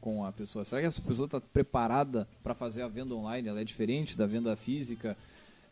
[0.00, 0.64] com a pessoa?
[0.64, 3.48] Será que essa pessoa está preparada para fazer a venda online?
[3.48, 5.16] Ela é diferente da venda física?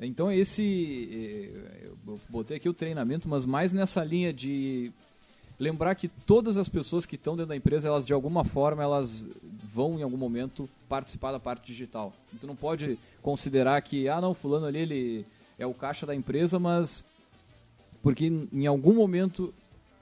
[0.01, 4.93] Então esse, eh, eu botei aqui o treinamento, mas mais nessa linha de
[5.59, 9.25] lembrar que todas as pessoas que estão dentro da empresa, elas de alguma forma, elas
[9.73, 12.13] vão em algum momento participar da parte digital.
[12.35, 15.27] Então não pode considerar que, ah não, fulano ali, ele
[15.59, 17.03] é o caixa da empresa, mas
[18.03, 19.53] porque em- algum momento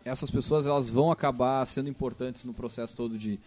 [0.04, 3.38] essas pessoas elas vão acabar sendo importantes no processo todo de,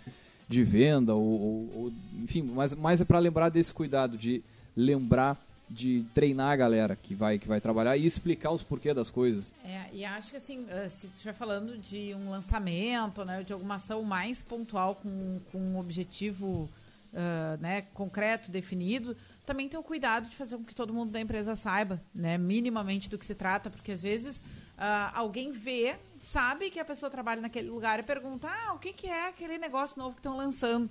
[0.47, 1.93] de venda ou, ou- ou-
[2.23, 4.41] enfim, mas, mas é para lembrar desse cuidado de
[4.75, 5.37] lembrar
[5.69, 9.53] de treinar a galera que vai que vai trabalhar e explicar os porquê das coisas.
[9.65, 13.75] É, e acho que assim, eh, se estiver falando de um lançamento, né, de alguma
[13.75, 16.69] ação mais pontual com, com um objetivo
[17.13, 21.19] ah, né, concreto, definido, também tem o cuidado de fazer com que todo mundo da
[21.19, 24.43] empresa saiba, né, minimamente do que se trata, porque às vezes
[24.77, 28.93] ah, alguém vê, sabe que a pessoa trabalha naquele lugar e pergunta, ah, o que,
[28.93, 30.89] que é aquele negócio novo que estão lançando?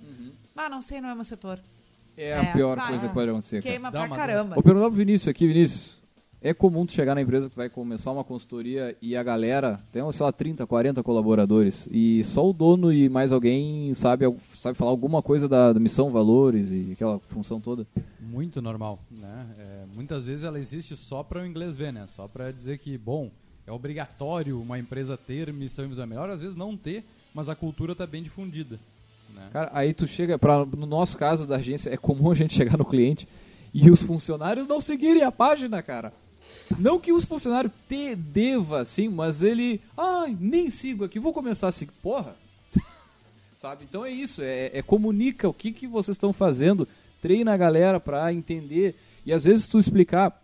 [0.55, 1.61] Ah, não sei, não é meu setor.
[2.17, 3.07] É, É, a pior vai, coisa é.
[3.07, 3.61] que pode acontecer.
[3.61, 3.71] cara.
[3.71, 4.55] Queima Dá pra uma- caramba.
[4.55, 5.97] Vou perguntar pro Vinícius aqui, Vinícius.
[6.39, 10.03] É comum tu chegar na empresa que vai começar uma consultoria e a galera tem,
[10.11, 14.91] sei lá, 30, 40 colaboradores e só o dono e mais alguém sabe, sabe falar
[14.91, 17.87] alguma coisa da, da missão, valores e aquela função toda.
[18.19, 19.47] Muito normal, né?
[19.57, 22.05] É, muitas vezes ela existe só para o inglês ver, né?
[22.05, 23.31] Só para dizer que, bom,
[23.65, 26.03] é obrigatório uma empresa ter missão e visão.
[26.03, 27.03] É melhor às vezes não ter,
[27.33, 28.79] mas a cultura está bem difundida.
[29.37, 29.49] Né?
[29.51, 32.77] Cara, aí tu chega, pra, no nosso caso da agência, é comum a gente chegar
[32.77, 33.27] no cliente
[33.73, 36.11] e os funcionários não seguirem a página, cara.
[36.77, 39.79] Não que os funcionários te deva, assim, mas ele.
[39.95, 41.93] Ai, nem sigo aqui, vou começar a seguir.
[42.01, 42.35] Porra!
[43.55, 43.85] Sabe?
[43.87, 46.87] Então é isso, é, é comunica o que, que vocês estão fazendo,
[47.21, 48.95] treina a galera pra entender.
[49.25, 50.41] E às vezes tu explicar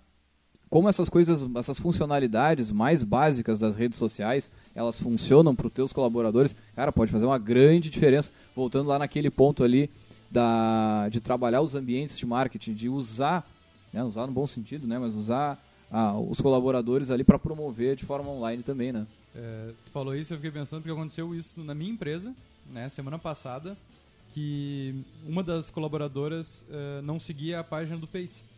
[0.74, 5.94] como essas coisas, essas funcionalidades mais básicas das redes sociais, elas funcionam para os teus
[5.94, 8.32] colaboradores, cara, pode fazer uma grande diferença.
[8.56, 9.88] Voltando lá naquele ponto ali
[10.32, 13.48] da, de trabalhar os ambientes de marketing, de usar,
[13.94, 18.04] né, usar no bom sentido, né, mas usar ah, os colaboradores ali para promover de
[18.04, 19.06] forma online também, né?
[19.36, 22.34] É, tu falou isso, eu fiquei pensando porque aconteceu isso na minha empresa,
[22.72, 23.78] né, semana passada,
[24.34, 28.53] que uma das colaboradoras uh, não seguia a página do Face.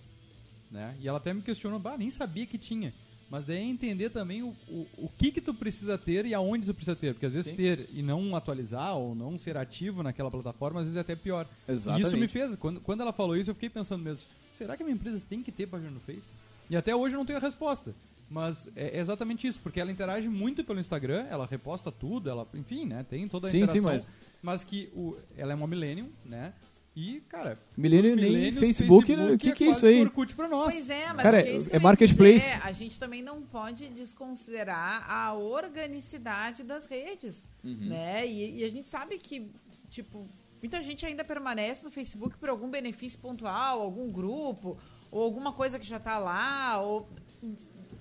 [0.75, 0.93] Né?
[0.99, 2.93] E ela até me questionou, bah, nem sabia que tinha.
[3.29, 6.65] Mas daí é entender também o, o, o que que tu precisa ter e aonde
[6.65, 7.13] tu precisa ter.
[7.13, 7.55] Porque às vezes Sim.
[7.55, 11.47] ter e não atualizar ou não ser ativo naquela plataforma, às vezes é até pior.
[11.65, 12.05] Exatamente.
[12.05, 14.83] E isso me fez, quando, quando ela falou isso, eu fiquei pensando mesmo, será que
[14.83, 16.27] a minha empresa tem que ter página no Face?
[16.69, 17.95] E até hoje eu não tenho a resposta.
[18.29, 22.85] Mas é exatamente isso, porque ela interage muito pelo Instagram, ela reposta tudo, ela, enfim,
[22.85, 23.81] né, tem toda a sim, interação.
[23.81, 24.09] Sim, mas...
[24.41, 26.53] mas que o, ela é uma millennium, né?
[26.95, 30.09] E, cara, milênio nem Facebook, Facebook o que, é que é isso aí?
[30.33, 30.73] Pra nós.
[30.73, 32.45] Pois é, mas cara, o que é, isso é marketplace.
[32.45, 37.89] Dizer, a gente também não pode desconsiderar a organicidade das redes, uhum.
[37.89, 38.25] né?
[38.25, 39.51] E, e, a gente sabe que,
[39.89, 40.25] tipo,
[40.61, 44.77] muita gente ainda permanece no Facebook por algum benefício pontual, algum grupo,
[45.11, 47.09] ou alguma coisa que já está lá, ou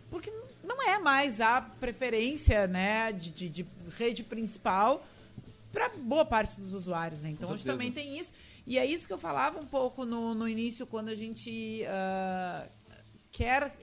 [0.08, 0.32] porque
[0.62, 3.66] não é mais a preferência, né, de, de, de
[3.98, 5.04] rede principal
[5.74, 7.30] para boa parte dos usuários, né?
[7.30, 8.32] Então, a gente também tem isso.
[8.64, 12.70] E é isso que eu falava um pouco no, no início, quando a gente uh,
[13.32, 13.76] quer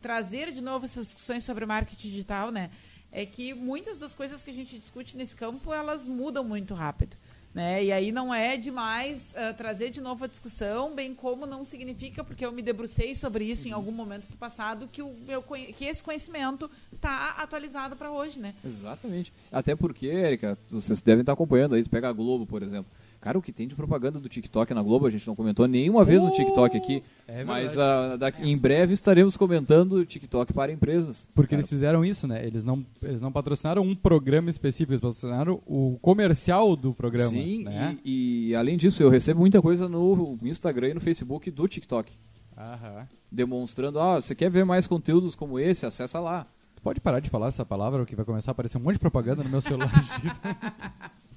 [0.00, 2.70] trazer de novo essas discussões sobre marketing digital, né?
[3.10, 7.16] É que muitas das coisas que a gente discute nesse campo, elas mudam muito rápido.
[7.58, 7.86] Né?
[7.86, 12.22] E aí não é demais uh, trazer de novo a discussão, bem como não significa,
[12.22, 13.70] porque eu me debrucei sobre isso uhum.
[13.70, 18.38] em algum momento do passado, que, o meu, que esse conhecimento está atualizado para hoje,
[18.38, 18.54] né?
[18.64, 19.32] Exatamente.
[19.50, 22.86] Até porque, Erika, vocês devem estar acompanhando aí, pega a Globo, por exemplo.
[23.20, 26.04] Cara, o que tem de propaganda do TikTok na Globo, a gente não comentou nenhuma
[26.04, 27.02] vez no TikTok aqui.
[27.26, 31.28] É mas uh, daqui, em breve estaremos comentando o TikTok para empresas.
[31.34, 31.60] Porque cara.
[31.60, 32.46] eles fizeram isso, né?
[32.46, 37.30] Eles não, eles não patrocinaram um programa específico, eles patrocinaram o comercial do programa.
[37.30, 37.98] Sim, né?
[38.04, 42.12] e, e, além disso, eu recebo muita coisa no Instagram e no Facebook do TikTok.
[42.56, 43.08] Aham.
[43.30, 45.84] Demonstrando, oh, você quer ver mais conteúdos como esse?
[45.84, 46.46] Acessa lá.
[46.82, 49.42] Pode parar de falar essa palavra, que vai começar a aparecer um monte de propaganda
[49.42, 49.90] no meu celular.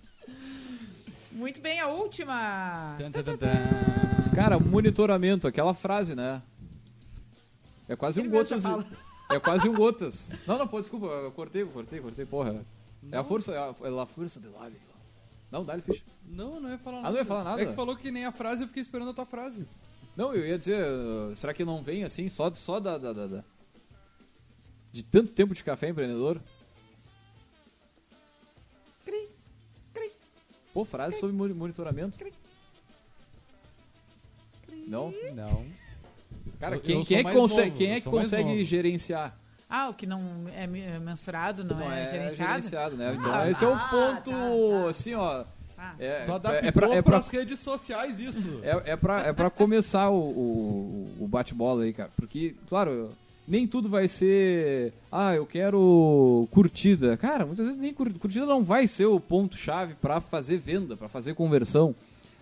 [1.42, 2.96] Muito bem, a última.
[4.36, 6.39] Cara, monitoramento, aquela frase, né?
[7.89, 8.64] É quase Ele um gotas.
[9.28, 10.30] É quase um gotas.
[10.46, 12.54] Não, não, pô, desculpa, eu cortei, eu cortei, cortei, porra.
[12.54, 12.66] Não.
[13.12, 14.70] É a força, é a, é a força de lá.
[15.50, 16.04] Não, dá-lhe ficha.
[16.30, 17.08] Não, não ia falar nada.
[17.08, 17.60] Ah, não ia falar nada?
[17.60, 19.68] É que tu falou que nem a frase, eu fiquei esperando a tua frase.
[20.16, 20.86] Não, eu ia dizer,
[21.38, 23.44] será que não vem assim, só, só da, da, da, da,
[24.94, 26.39] de tanto tempo de café empreendedor?
[30.74, 32.17] Pô, frase sobre monitoramento?
[34.88, 35.13] Não?
[35.36, 35.65] Não.
[36.59, 39.38] Cara, quem, eu quem é que consegue, quem é que consegue gerenciar?
[39.69, 40.22] Ah, o que não
[40.53, 42.51] é, é mensurado não, não é, é, gerenciado?
[42.51, 43.15] gerenciado né?
[43.17, 44.89] Então, ah, esse é o ah, ponto, tá, tá.
[44.89, 45.45] assim, ó.
[45.78, 45.95] Ah.
[45.97, 48.59] É, tu adaptou é pra, é pras redes sociais isso.
[48.63, 52.11] É, é, pra, é pra começar o, o, o bate-bola aí, cara.
[52.15, 53.13] Porque, claro,
[53.52, 57.18] nem tudo vai ser, ah, eu quero curtida.
[57.18, 61.36] Cara, muitas vezes nem curtida não vai ser o ponto-chave para fazer venda, para fazer
[61.36, 61.93] conversão.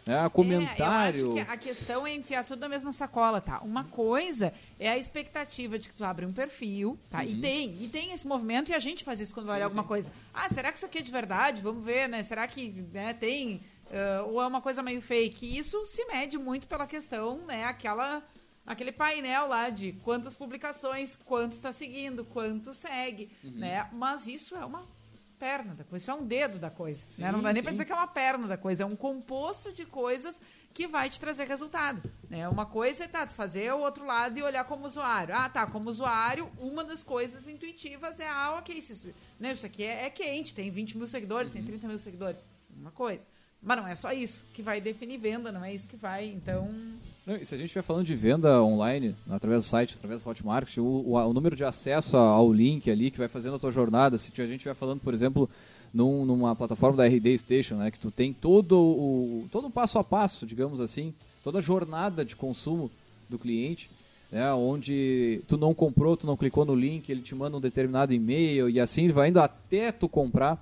[0.07, 1.19] É, comentário.
[1.19, 3.59] É, eu acho que a questão é enfiar tudo na mesma sacola, tá?
[3.61, 7.19] Uma coisa é a expectativa de que tu abre um perfil, tá?
[7.19, 7.25] Uhum.
[7.25, 9.83] E tem, e tem esse movimento e a gente faz isso quando sim, vai alguma
[9.83, 9.87] sim.
[9.87, 10.11] coisa.
[10.31, 11.61] Ah, será que isso aqui é de verdade?
[11.63, 12.21] Vamos ver, né?
[12.23, 15.57] Será que né, tem uh, ou é uma coisa meio fake?
[15.57, 17.65] Isso se mede muito pela questão, né?
[17.65, 18.23] Aquela
[18.65, 23.51] aquele painel lá de quantas publicações, quanto está seguindo, quanto segue, uhum.
[23.51, 23.89] né?
[23.91, 24.83] Mas isso é uma
[25.39, 27.31] perna da coisa, isso é um dedo da coisa, sim, né?
[27.31, 29.85] Não dá nem para dizer que é uma perna da coisa, é um composto de
[29.85, 30.39] coisas
[30.73, 32.47] que vai te trazer resultado, né?
[32.49, 35.33] Uma coisa é tá, fazer o outro lado e olhar como usuário.
[35.33, 39.53] Ah, tá, como usuário, uma das coisas intuitivas é, ah, ok, isso, né?
[39.53, 41.53] isso aqui é, é quente, tem 20 mil seguidores, uhum.
[41.53, 42.41] tem 30 mil seguidores,
[42.75, 43.25] uma coisa.
[43.61, 46.69] Mas não é só isso que vai definir venda, não é isso que vai, então...
[47.29, 50.75] Não, se a gente estiver falando de venda online, através do site, através do Hotmart,
[50.79, 54.17] o, o, o, número de acesso ao link ali que vai fazendo a tua jornada,
[54.17, 55.47] se a gente estiver falando, por exemplo,
[55.93, 59.99] num, numa plataforma da RD Station, né, que tu tem todo o, todo o passo
[59.99, 61.13] a passo, digamos assim,
[61.43, 62.89] toda a jornada de consumo
[63.29, 63.91] do cliente,
[64.31, 68.11] né, onde tu não comprou, tu não clicou no link, ele te manda um determinado
[68.11, 70.59] e-mail e assim ele vai indo até tu comprar,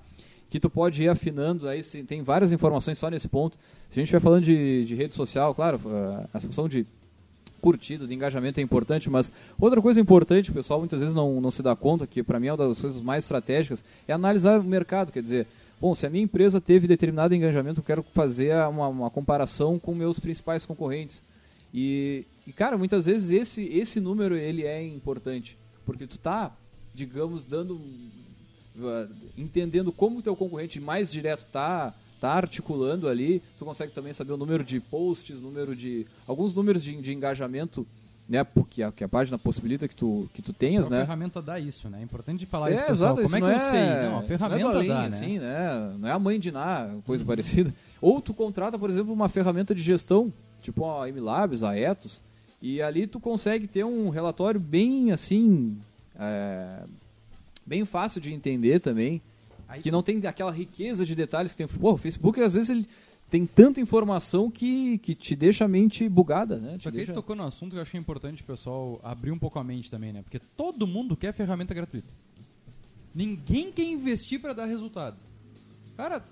[0.50, 3.58] que tu pode ir afinando, aí tem várias informações só nesse ponto.
[3.90, 5.80] Se a gente estiver falando de, de rede social, claro,
[6.34, 6.86] a função de
[7.60, 11.52] curtida, de engajamento é importante, mas outra coisa importante, o pessoal muitas vezes não, não
[11.52, 14.64] se dá conta, que para mim é uma das coisas mais estratégicas, é analisar o
[14.64, 15.48] mercado, quer dizer,
[15.82, 19.94] bom, se a minha empresa teve determinado engajamento, eu quero fazer uma, uma comparação com
[19.94, 21.22] meus principais concorrentes.
[21.74, 25.58] E e, cara, muitas vezes esse, esse número ele é importante.
[25.86, 26.56] Porque tu tá,
[26.94, 27.82] digamos, dando.
[28.78, 33.42] Uh, entendendo como o teu concorrente mais direto tá, tá articulando ali.
[33.58, 36.06] Tu consegue também saber o número de posts, número de.
[36.28, 37.86] alguns números de, de engajamento.
[38.30, 41.00] Né, porque a, que a página possibilita que tu, que tu tenhas, a né?
[41.00, 42.00] ferramenta dá isso, né?
[42.02, 43.18] É importante falar É, isso, pessoal.
[43.18, 43.80] exato, Como é que eu não sei?
[43.80, 45.08] é- Não, a ferramenta não é além, dá, né?
[45.08, 45.96] assim, né?
[45.98, 47.74] Não é a mãe de Ná, coisa parecida.
[48.02, 52.20] Ou tu contrata, por exemplo, uma ferramenta de gestão, tipo a MLabs, a Ethos,
[52.62, 55.78] e ali tu consegue ter um relatório bem assim,
[56.20, 56.84] é,
[57.68, 59.22] bem fácil de entender também,
[59.84, 61.68] que não tem aquela riqueza de detalhes que tem.
[61.68, 62.88] Pô, o Facebook às vezes ele
[63.30, 66.78] tem tanta informação que, que te deixa a mente bugada, né?
[66.78, 69.32] Te Só que aí deixa- tocou no assunto que eu achei importante o pessoal abrir
[69.32, 70.22] um pouco a mente também, né?
[70.22, 72.08] Porque todo mundo quer ferramenta gratuita.
[73.14, 75.18] Ninguém quer investir para dar resultado.
[75.98, 76.24] Cara,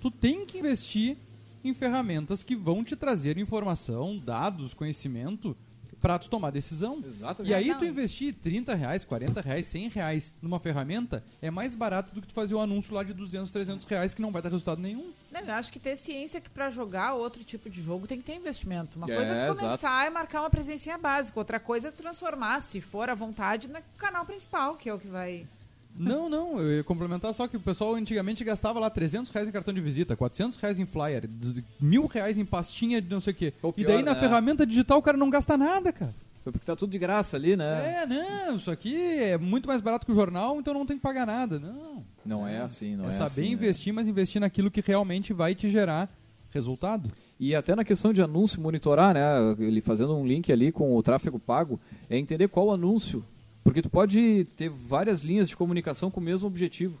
[0.00, 1.16] tu tem que investir
[1.64, 5.56] em ferramentas que vão te trazer informação, dados, conhecimento
[6.00, 7.02] para tu tomar decisão.
[7.04, 7.50] Exatamente.
[7.50, 12.14] E aí tu investir 30 reais, 40 reais, 100 reais numa ferramenta é mais barato
[12.14, 14.48] do que tu fazer um anúncio lá de 200, 300 reais que não vai dar
[14.48, 15.12] resultado nenhum.
[15.30, 18.24] Não, eu acho que ter ciência que pra jogar outro tipo de jogo tem que
[18.24, 18.96] ter investimento.
[18.98, 19.60] Uma É, coisa é tu exato.
[19.60, 23.78] começar e marcar uma presencinha básica, outra coisa é transformar, se for à vontade, no
[23.96, 25.46] canal principal, que é o que vai.
[25.98, 29.52] Não, não, eu ia complementar só que o pessoal antigamente gastava lá 300 reais em
[29.52, 31.28] cartão de visita, 400 reais em flyer,
[31.80, 33.52] mil reais em pastinha de não sei o quê.
[33.62, 34.20] Ou e daí na né?
[34.20, 36.14] ferramenta digital o cara não gasta nada, cara.
[36.44, 38.02] Porque tá tudo de graça ali, né?
[38.02, 41.02] É, não, isso aqui é muito mais barato que o jornal, então não tem que
[41.02, 41.58] pagar nada.
[41.58, 42.04] Não.
[42.24, 43.48] Não é assim, não é, é saber assim, né?
[43.48, 46.08] investir, mas investir naquilo que realmente vai te gerar
[46.50, 47.10] resultado.
[47.38, 49.22] E até na questão de anúncio, monitorar, né?
[49.58, 51.78] Ele fazendo um link ali com o tráfego pago,
[52.08, 53.24] é entender qual anúncio.
[53.64, 56.98] Porque tu pode ter várias linhas de comunicação com o mesmo objetivo.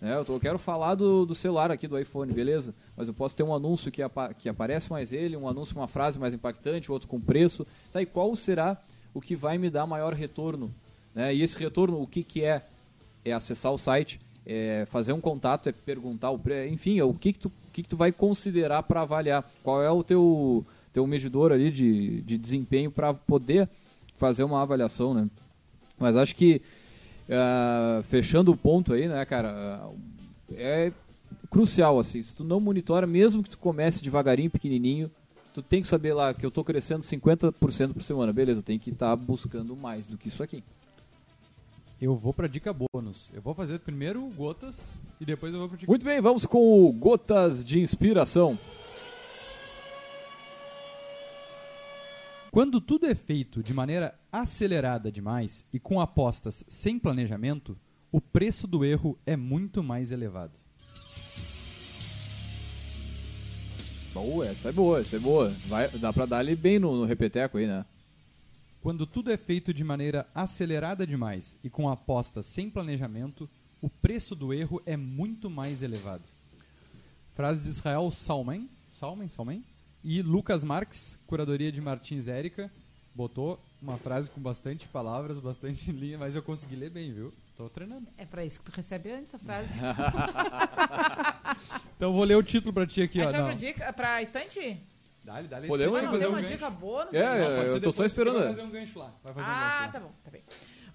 [0.00, 0.14] né?
[0.16, 2.72] eu, tô- eu quero falar do, do celular aqui, do iPhone, beleza?
[2.96, 5.80] Mas eu posso ter um anúncio que, apa- que aparece mais ele, um anúncio com
[5.80, 7.66] uma frase mais impactante, outro com preço.
[7.92, 8.80] Tá, e qual será
[9.12, 10.70] o que vai me dar maior retorno?
[11.14, 11.34] Né?
[11.34, 12.64] E esse retorno, o que, que é?
[13.24, 17.12] É acessar o site, é fazer um contato, é perguntar o preço, enfim, é o
[17.12, 19.50] que, que, tu, que, que tu vai considerar para avaliar?
[19.62, 23.68] Qual é o teu, teu medidor ali de, de desempenho para poder
[24.16, 25.28] fazer uma avaliação, né?
[26.00, 26.62] Mas acho que,
[27.28, 29.86] ah, fechando o ponto aí, né, cara,
[30.54, 30.90] é
[31.50, 35.10] crucial, assim, se tu não monitora, mesmo que tu comece devagarinho, pequenininho,
[35.52, 38.80] tu tem que saber lá que eu tô crescendo 50% por semana, beleza, eu tenho
[38.80, 40.64] que estar buscando mais do que isso aqui.
[42.00, 43.30] Eu vou pra dica bônus.
[43.34, 44.90] Eu vou fazer primeiro gotas
[45.20, 48.58] e depois eu vou pro dica Muito bem, vamos com o Gotas de Inspiração.
[52.50, 57.78] Quando tudo é feito de maneira acelerada demais e com apostas sem planejamento,
[58.10, 60.58] o preço do erro é muito mais elevado.
[64.12, 65.54] Boa, essa é boa, essa é boa.
[65.68, 67.86] Vai, dá pra dar ali bem no, no repeteco aí, né?
[68.82, 73.48] Quando tudo é feito de maneira acelerada demais e com apostas sem planejamento,
[73.80, 76.24] o preço do erro é muito mais elevado.
[77.36, 79.64] Frase de Israel Salmen, Salmen, Salmen
[80.02, 82.70] e Lucas Marques, curadoria de Martins Érica,
[83.14, 87.32] botou uma frase com bastante palavras, bastante linha, mas eu consegui ler bem, viu?
[87.56, 88.06] Tô treinando.
[88.16, 89.78] É pra isso que tu recebe antes a frase.
[91.96, 93.24] Então eu vou ler o título pra ti aqui, ó.
[93.28, 93.46] Achou Não.
[93.48, 94.80] pra, dica, pra estante?
[95.22, 95.66] Dale, dale.
[95.68, 96.52] Podemos Ah, não, fazer tem um uma gancho.
[96.54, 97.04] dica boa?
[97.04, 97.38] Não É.
[97.40, 98.48] Não, pode eu ser tô só esperando, Vai né?
[98.54, 99.14] fazer um gancho lá.
[99.22, 99.88] Vai fazer um gancho Ah, lá.
[99.92, 100.42] tá bom, tá bem.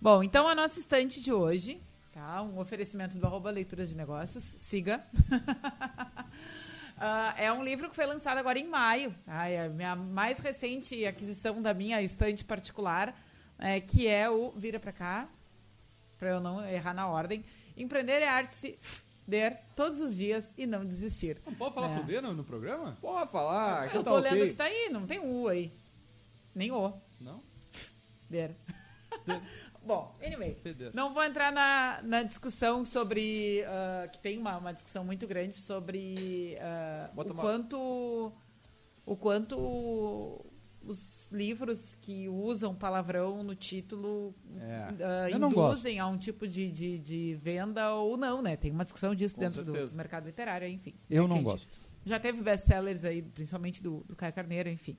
[0.01, 1.79] Bom, então a nossa estante de hoje,
[2.11, 2.41] tá?
[2.41, 5.03] Um oferecimento do arroba Leituras de Negócios, siga.
[6.97, 9.13] Ah, é um livro que foi lançado agora em maio.
[9.25, 9.47] tá?
[9.47, 13.13] É a minha mais recente aquisição da minha estante particular,
[13.59, 15.27] é, que é o Vira Pra Cá,
[16.17, 17.43] pra eu não errar na ordem.
[17.75, 18.79] Empreender é arte se
[19.27, 21.37] der todos os dias e não desistir.
[21.45, 21.97] Não pode falar É.
[21.97, 22.97] fuder no, no programa?
[23.01, 24.31] Pode falar, aqui eu tá tô ok.
[24.31, 25.73] lendo que tá aí, não tem U aí.
[26.53, 26.93] Nem O.
[27.19, 27.43] Não?
[28.29, 28.55] Der.
[29.85, 30.57] Bom, anyway.
[30.93, 33.63] Não vou entrar na, na discussão sobre.
[33.67, 36.57] ah, que tem uma, uma discussão muito grande sobre
[37.13, 38.33] Bota o quanto.
[39.05, 40.43] O quanto
[40.81, 45.37] os livros que usam palavrão no título É.
[45.37, 48.55] não induzem a um tipo de, de, de venda ou não, né?
[48.55, 49.95] Tem uma discussão disso Com dentro do certeza.
[49.95, 50.95] mercado literário, enfim.
[51.09, 51.79] Eu É não gente gosto.
[52.05, 54.95] Já teve best-sellers aí, principalmente do, do Caio Carneiro, enfim.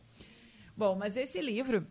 [0.77, 1.87] Bom, mas esse livro,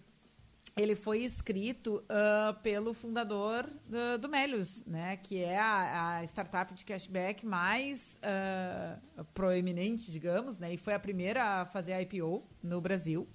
[0.78, 5.16] ele foi escrito ah, pelo fundador do, do Melius, né?
[5.16, 8.98] Que é a, a startup de cashback mais ah,
[9.34, 10.74] proeminente, digamos, né?
[10.74, 13.26] E foi a primeira a fazer IPO no Brasil.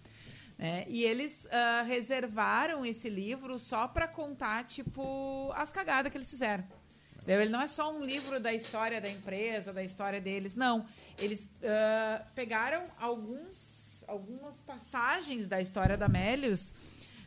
[0.59, 0.85] né?
[0.87, 6.65] E eles ah, reservaram esse livro só para contar, tipo, as cagadas que eles fizeram.
[7.27, 10.85] Ele não é só um livro da história da empresa, da história deles, não.
[11.19, 16.75] Eles ah, pegaram alguns, algumas passagens da história da Melius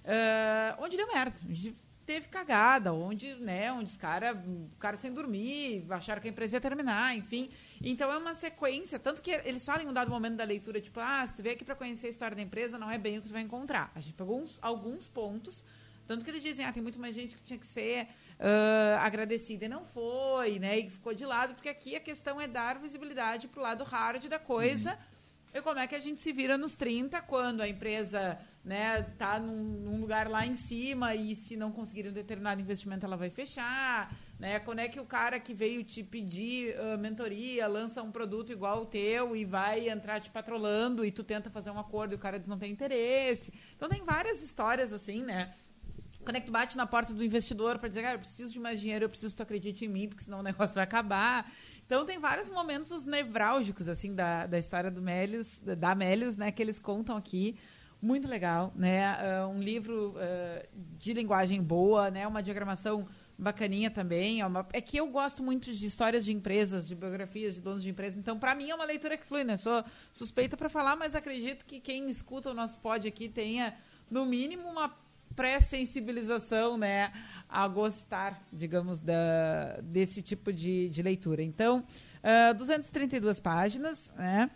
[0.03, 1.75] uh, onde deu merda, onde
[2.05, 4.37] teve cagada, onde, né, onde os caras
[4.79, 7.49] cara sem dormir, acharam que a empresa ia terminar, enfim.
[7.81, 10.99] Então é uma sequência, tanto que eles falam em um dado momento da leitura, tipo,
[10.99, 13.21] ah, se tu veio aqui para conhecer a história da empresa, não é bem o
[13.21, 13.91] que você vai encontrar.
[13.95, 15.63] A gente pegou uns, alguns pontos,
[16.05, 18.07] tanto que eles dizem, ah, tem muito mais gente que tinha que ser
[18.39, 22.47] uh, agradecida e não foi, né, e ficou de lado, porque aqui a questão é
[22.47, 25.59] dar visibilidade para o lado hard da coisa, uhum.
[25.59, 29.39] e como é que a gente se vira nos 30, quando a empresa né, tá
[29.39, 33.29] num, num, lugar lá em cima e se não conseguir um determinado investimento ela vai
[33.29, 34.57] fechar, né?
[34.59, 38.83] Quando é que o cara que veio te pedir uh, mentoria lança um produto igual
[38.83, 42.19] o teu e vai entrar te patrolando e tu tenta fazer um acordo e o
[42.19, 43.53] cara diz não tem interesse.
[43.75, 45.51] Então tem várias histórias assim, né?
[46.23, 48.59] Quando é que tu bate na porta do investidor para dizer, cara, eu preciso de
[48.61, 51.51] mais dinheiro, eu preciso que tu acredite em mim, porque senão o negócio vai acabar.
[51.85, 56.61] Então tem vários momentos nevrálgicos assim da, da história do Melius, da Melius, né, que
[56.61, 57.57] eles contam aqui
[58.03, 59.15] muito legal, né?
[59.15, 62.27] Uh, um livro uh, de linguagem boa, né?
[62.27, 64.41] Uma diagramação bacaninha também.
[64.41, 64.67] É, uma...
[64.73, 68.19] é, que eu gosto muito de histórias de empresas, de biografias de donos de empresas.
[68.19, 69.55] Então, para mim é uma leitura que flui, né?
[69.55, 73.73] Sou suspeita para falar, mas acredito que quem escuta o nosso pod aqui tenha,
[74.11, 74.93] no mínimo, uma
[75.33, 77.11] pré-sensibilização, né,
[77.49, 81.41] a gostar, digamos, da, desse tipo de, de leitura.
[81.41, 84.51] Então, uh, ah, 232 páginas, né?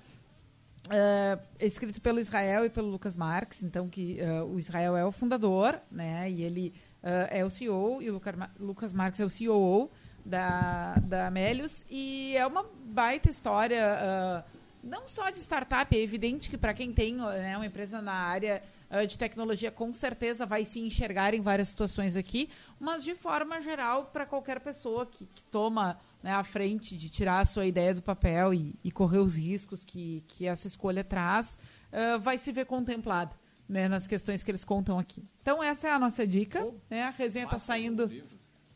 [0.88, 5.12] Uh, escrito pelo Israel e pelo Lucas Marx, então que uh, o Israel é o
[5.12, 6.32] fundador, né?
[6.32, 6.74] E ele
[7.04, 8.22] uh, é o CEO e o
[8.58, 9.92] Lucas Marx é o CEO
[10.26, 14.46] da da Melius e é uma baita história,
[14.84, 18.62] não só de startup, é evidente que para quem tem né, uma empresa na área
[19.08, 24.06] de tecnologia com certeza vai se enxergar em várias situações aqui, mas de forma geral
[24.12, 28.01] para qualquer pessoa que, que toma né, à frente de tirar a sua ideia do
[28.01, 31.57] papel e, e correr os riscos que, que essa escolha traz,
[31.91, 33.36] uh, vai se ver contemplada
[33.68, 35.24] né, nas questões que eles contam aqui.
[35.41, 36.63] Então essa é a nossa dica.
[36.63, 37.03] Oh, né?
[37.03, 38.09] A resenha está saindo,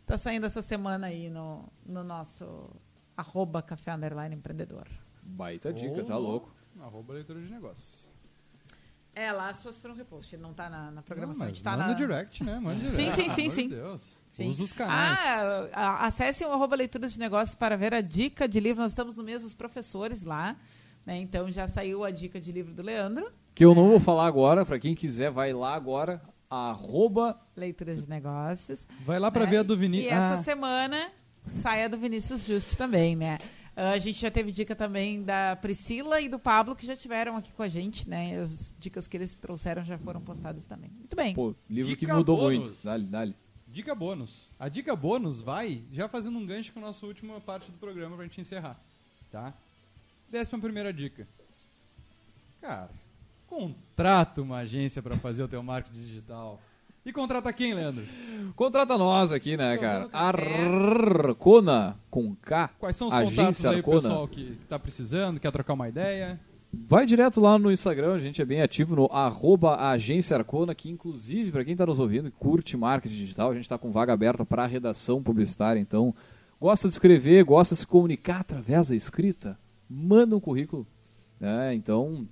[0.05, 2.69] tá saindo essa semana aí no, no nosso
[3.15, 4.87] arroba café underline empreendedor.
[5.23, 6.53] Baita dica, tá louco.
[6.79, 8.10] Arroba leitura de negócios.
[9.13, 11.45] É, lá as suas foram repost, não está na, na programação.
[11.45, 11.93] Não, mas tá manda na...
[11.93, 12.59] direct, né?
[12.59, 12.95] Manda direct.
[12.95, 13.69] Sim, sim, sim, sim.
[13.69, 14.17] Deus.
[14.31, 14.49] sim.
[14.49, 15.19] Usa os canais.
[15.73, 18.81] Ah, acessem o arroba leituras de negócios para ver a dica de livro.
[18.81, 20.55] Nós estamos no mês dos professores lá.
[21.05, 21.17] Né?
[21.17, 23.31] Então já saiu a dica de livro do Leandro.
[23.53, 27.37] Que eu não vou falar agora, para quem quiser, vai lá agora, arroba...
[27.55, 28.87] Leituras de negócios.
[29.05, 29.51] Vai lá para né?
[29.51, 30.11] ver a do Vinícius.
[30.11, 30.43] E essa ah.
[30.43, 31.11] semana
[31.45, 33.39] sai a do Vinícius Juste também, né?
[33.75, 37.37] Uh, a gente já teve dica também da Priscila e do Pablo, que já tiveram
[37.37, 38.39] aqui com a gente, né?
[38.41, 40.89] As dicas que eles trouxeram já foram postadas também.
[40.89, 41.33] Muito bem.
[41.33, 42.59] Pô, livro dica que mudou bônus.
[42.59, 42.83] muito.
[42.83, 43.35] Dale, dale.
[43.67, 44.51] Dica bônus.
[44.59, 48.17] A dica bônus vai já fazendo um gancho com a nossa última parte do programa
[48.17, 48.77] pra gente encerrar.
[49.31, 49.53] Tá?
[50.29, 51.25] Décima primeira dica.
[52.59, 52.89] Cara,
[53.47, 56.59] contrata uma agência para fazer o teu marketing digital.
[57.03, 58.03] E contrata quem, Leandro?
[58.55, 60.07] Contrata nós aqui, né, cara?
[60.13, 62.69] Arcona, com K.
[62.79, 64.01] Quais são os contatos aí, Arcona.
[64.01, 66.39] pessoal que, que tá precisando, quer trocar uma ideia?
[66.71, 70.89] Vai direto lá no Instagram, a gente é bem ativo no arroba Agência Arcona, que
[70.89, 74.13] inclusive, para quem está nos ouvindo e curte marketing digital, a gente está com vaga
[74.13, 76.15] aberta para redação publicitária, então
[76.59, 80.87] gosta de escrever, gosta de se comunicar através da escrita, manda um currículo.
[81.39, 81.73] Né?
[81.73, 82.27] Então,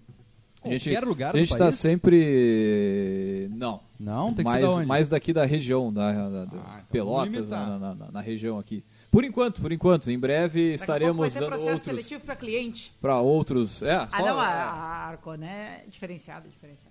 [0.64, 3.50] a gente, Qualquer lugar a gente está sempre.
[3.52, 3.80] Não.
[4.00, 4.34] Não?
[4.34, 4.86] Tem que mais, ser da onde?
[4.86, 8.60] mais daqui da região, da, da, da ah, então Pelotas, na, na, na, na, região
[8.60, 8.84] aqui.
[9.10, 10.12] Por enquanto, por enquanto.
[10.12, 11.84] Em breve Daqui estaremos dando processo outros.
[11.84, 12.94] seletivo para cliente.
[13.02, 13.82] Para outros.
[13.82, 16.90] É, ah, só, não, a, a Arcona é diferenciada, diferenciada.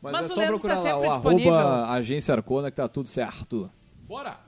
[0.00, 3.70] Mas, Mas é só procurar tá lá, o arroba agência Arcona que tá tudo certo.
[4.06, 4.38] Bora!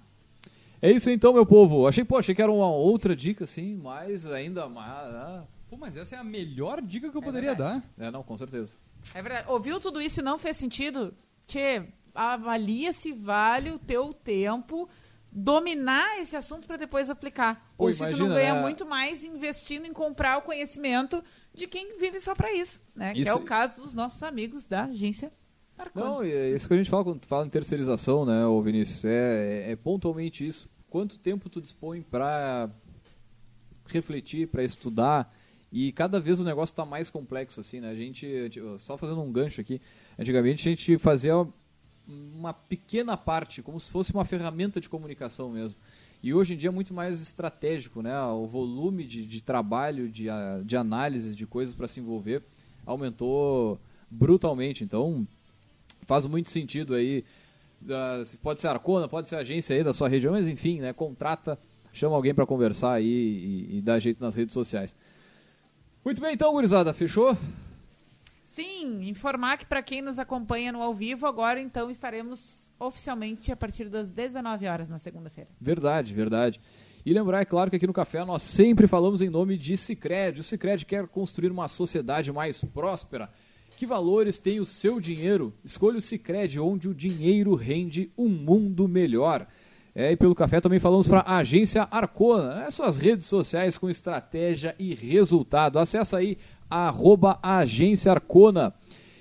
[0.81, 1.87] É isso então, meu povo.
[1.87, 5.15] Achei, pô, achei que era uma outra dica, assim, mas ainda mais.
[5.15, 7.83] Ah, Pô, mas essa é a melhor dica que eu é poderia verdade.
[7.97, 8.07] dar.
[8.07, 8.77] É, não, com certeza.
[9.15, 9.49] É verdade.
[9.49, 11.15] Ouviu tudo isso e não fez sentido?
[11.47, 14.89] Tchê, avalia se vale o teu tempo
[15.31, 17.73] dominar esse assunto para depois aplicar.
[17.77, 18.61] Pô, Ou se imagina, tu não ganha é...
[18.61, 23.13] muito mais investindo em comprar o conhecimento de quem vive só para isso, né?
[23.13, 23.23] Isso...
[23.23, 25.31] Que é o caso dos nossos amigos da agência
[25.79, 26.07] Arcona.
[26.07, 29.05] Não, é isso que a gente fala quando fala em terceirização, né, ô Vinícius?
[29.05, 30.71] É, é, é pontualmente isso.
[30.89, 32.71] Quanto tempo tu dispõe para
[33.87, 35.31] refletir, para estudar,
[35.73, 37.91] e cada vez o negócio está mais complexo, assim, né?
[37.91, 38.27] A gente,
[38.79, 39.81] só fazendo um gancho aqui,
[40.19, 41.47] antigamente a gente fazia
[42.07, 45.79] uma pequena parte, como se fosse uma ferramenta de comunicação mesmo.
[46.23, 48.19] E hoje em dia é muito mais estratégico, né?
[48.23, 50.27] O volume de, de trabalho, de,
[50.65, 52.43] de análise de coisas para se envolver
[52.85, 53.79] aumentou
[54.11, 54.85] brutalmente.
[54.85, 55.27] Então,
[56.07, 57.25] faz muito sentido aí.
[57.83, 60.93] Uh, pode ser Arcona, pode ser agência aí da sua região, mas enfim, né?
[60.93, 61.59] Contrata,
[61.93, 64.97] chama alguém para conversar aí e, e dá jeito nas redes sociais.
[66.07, 67.37] Muito bem, então, gurizada, fechou?
[68.45, 73.57] Sim, informar que para quem nos acompanha no ao vivo, agora então estaremos oficialmente a
[73.57, 75.51] partir das 19 horas na segunda-feira.
[75.61, 76.61] Verdade, verdade.
[77.05, 80.43] E lembrar, é claro, que aqui no Café nós sempre falamos em nome de Cicred.
[80.43, 83.29] O Cicred quer construir uma sociedade mais próspera.
[83.77, 85.53] Que valores tem o seu dinheiro?
[85.65, 89.45] Escolha o Cicred, onde o dinheiro rende um mundo melhor.
[89.99, 92.71] É, e pelo café também falamos para a agência Arcona, né?
[92.71, 95.79] suas redes sociais com estratégia e resultado.
[95.79, 96.37] Acesse aí
[96.69, 98.75] arroba agência Arcona.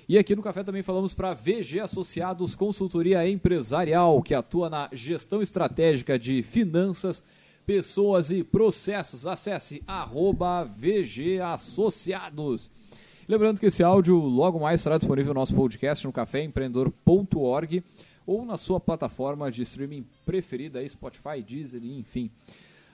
[0.06, 5.40] E aqui no café também falamos para VG Associados Consultoria Empresarial, que atua na gestão
[5.40, 7.24] estratégica de finanças,
[7.64, 9.26] pessoas e processos.
[9.26, 12.70] Acesse arroba VG Associados.
[13.26, 17.82] Lembrando que esse áudio logo mais será disponível no nosso podcast no caféempreendedor.org
[18.26, 22.30] ou na sua plataforma de streaming preferida, Spotify, Deezer, enfim.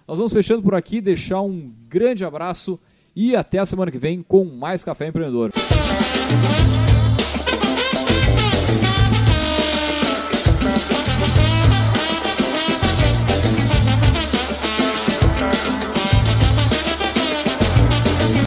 [0.07, 2.78] Nós vamos fechando por aqui, deixar um grande abraço
[3.14, 5.53] e até a semana que vem com mais Café Empreendedor.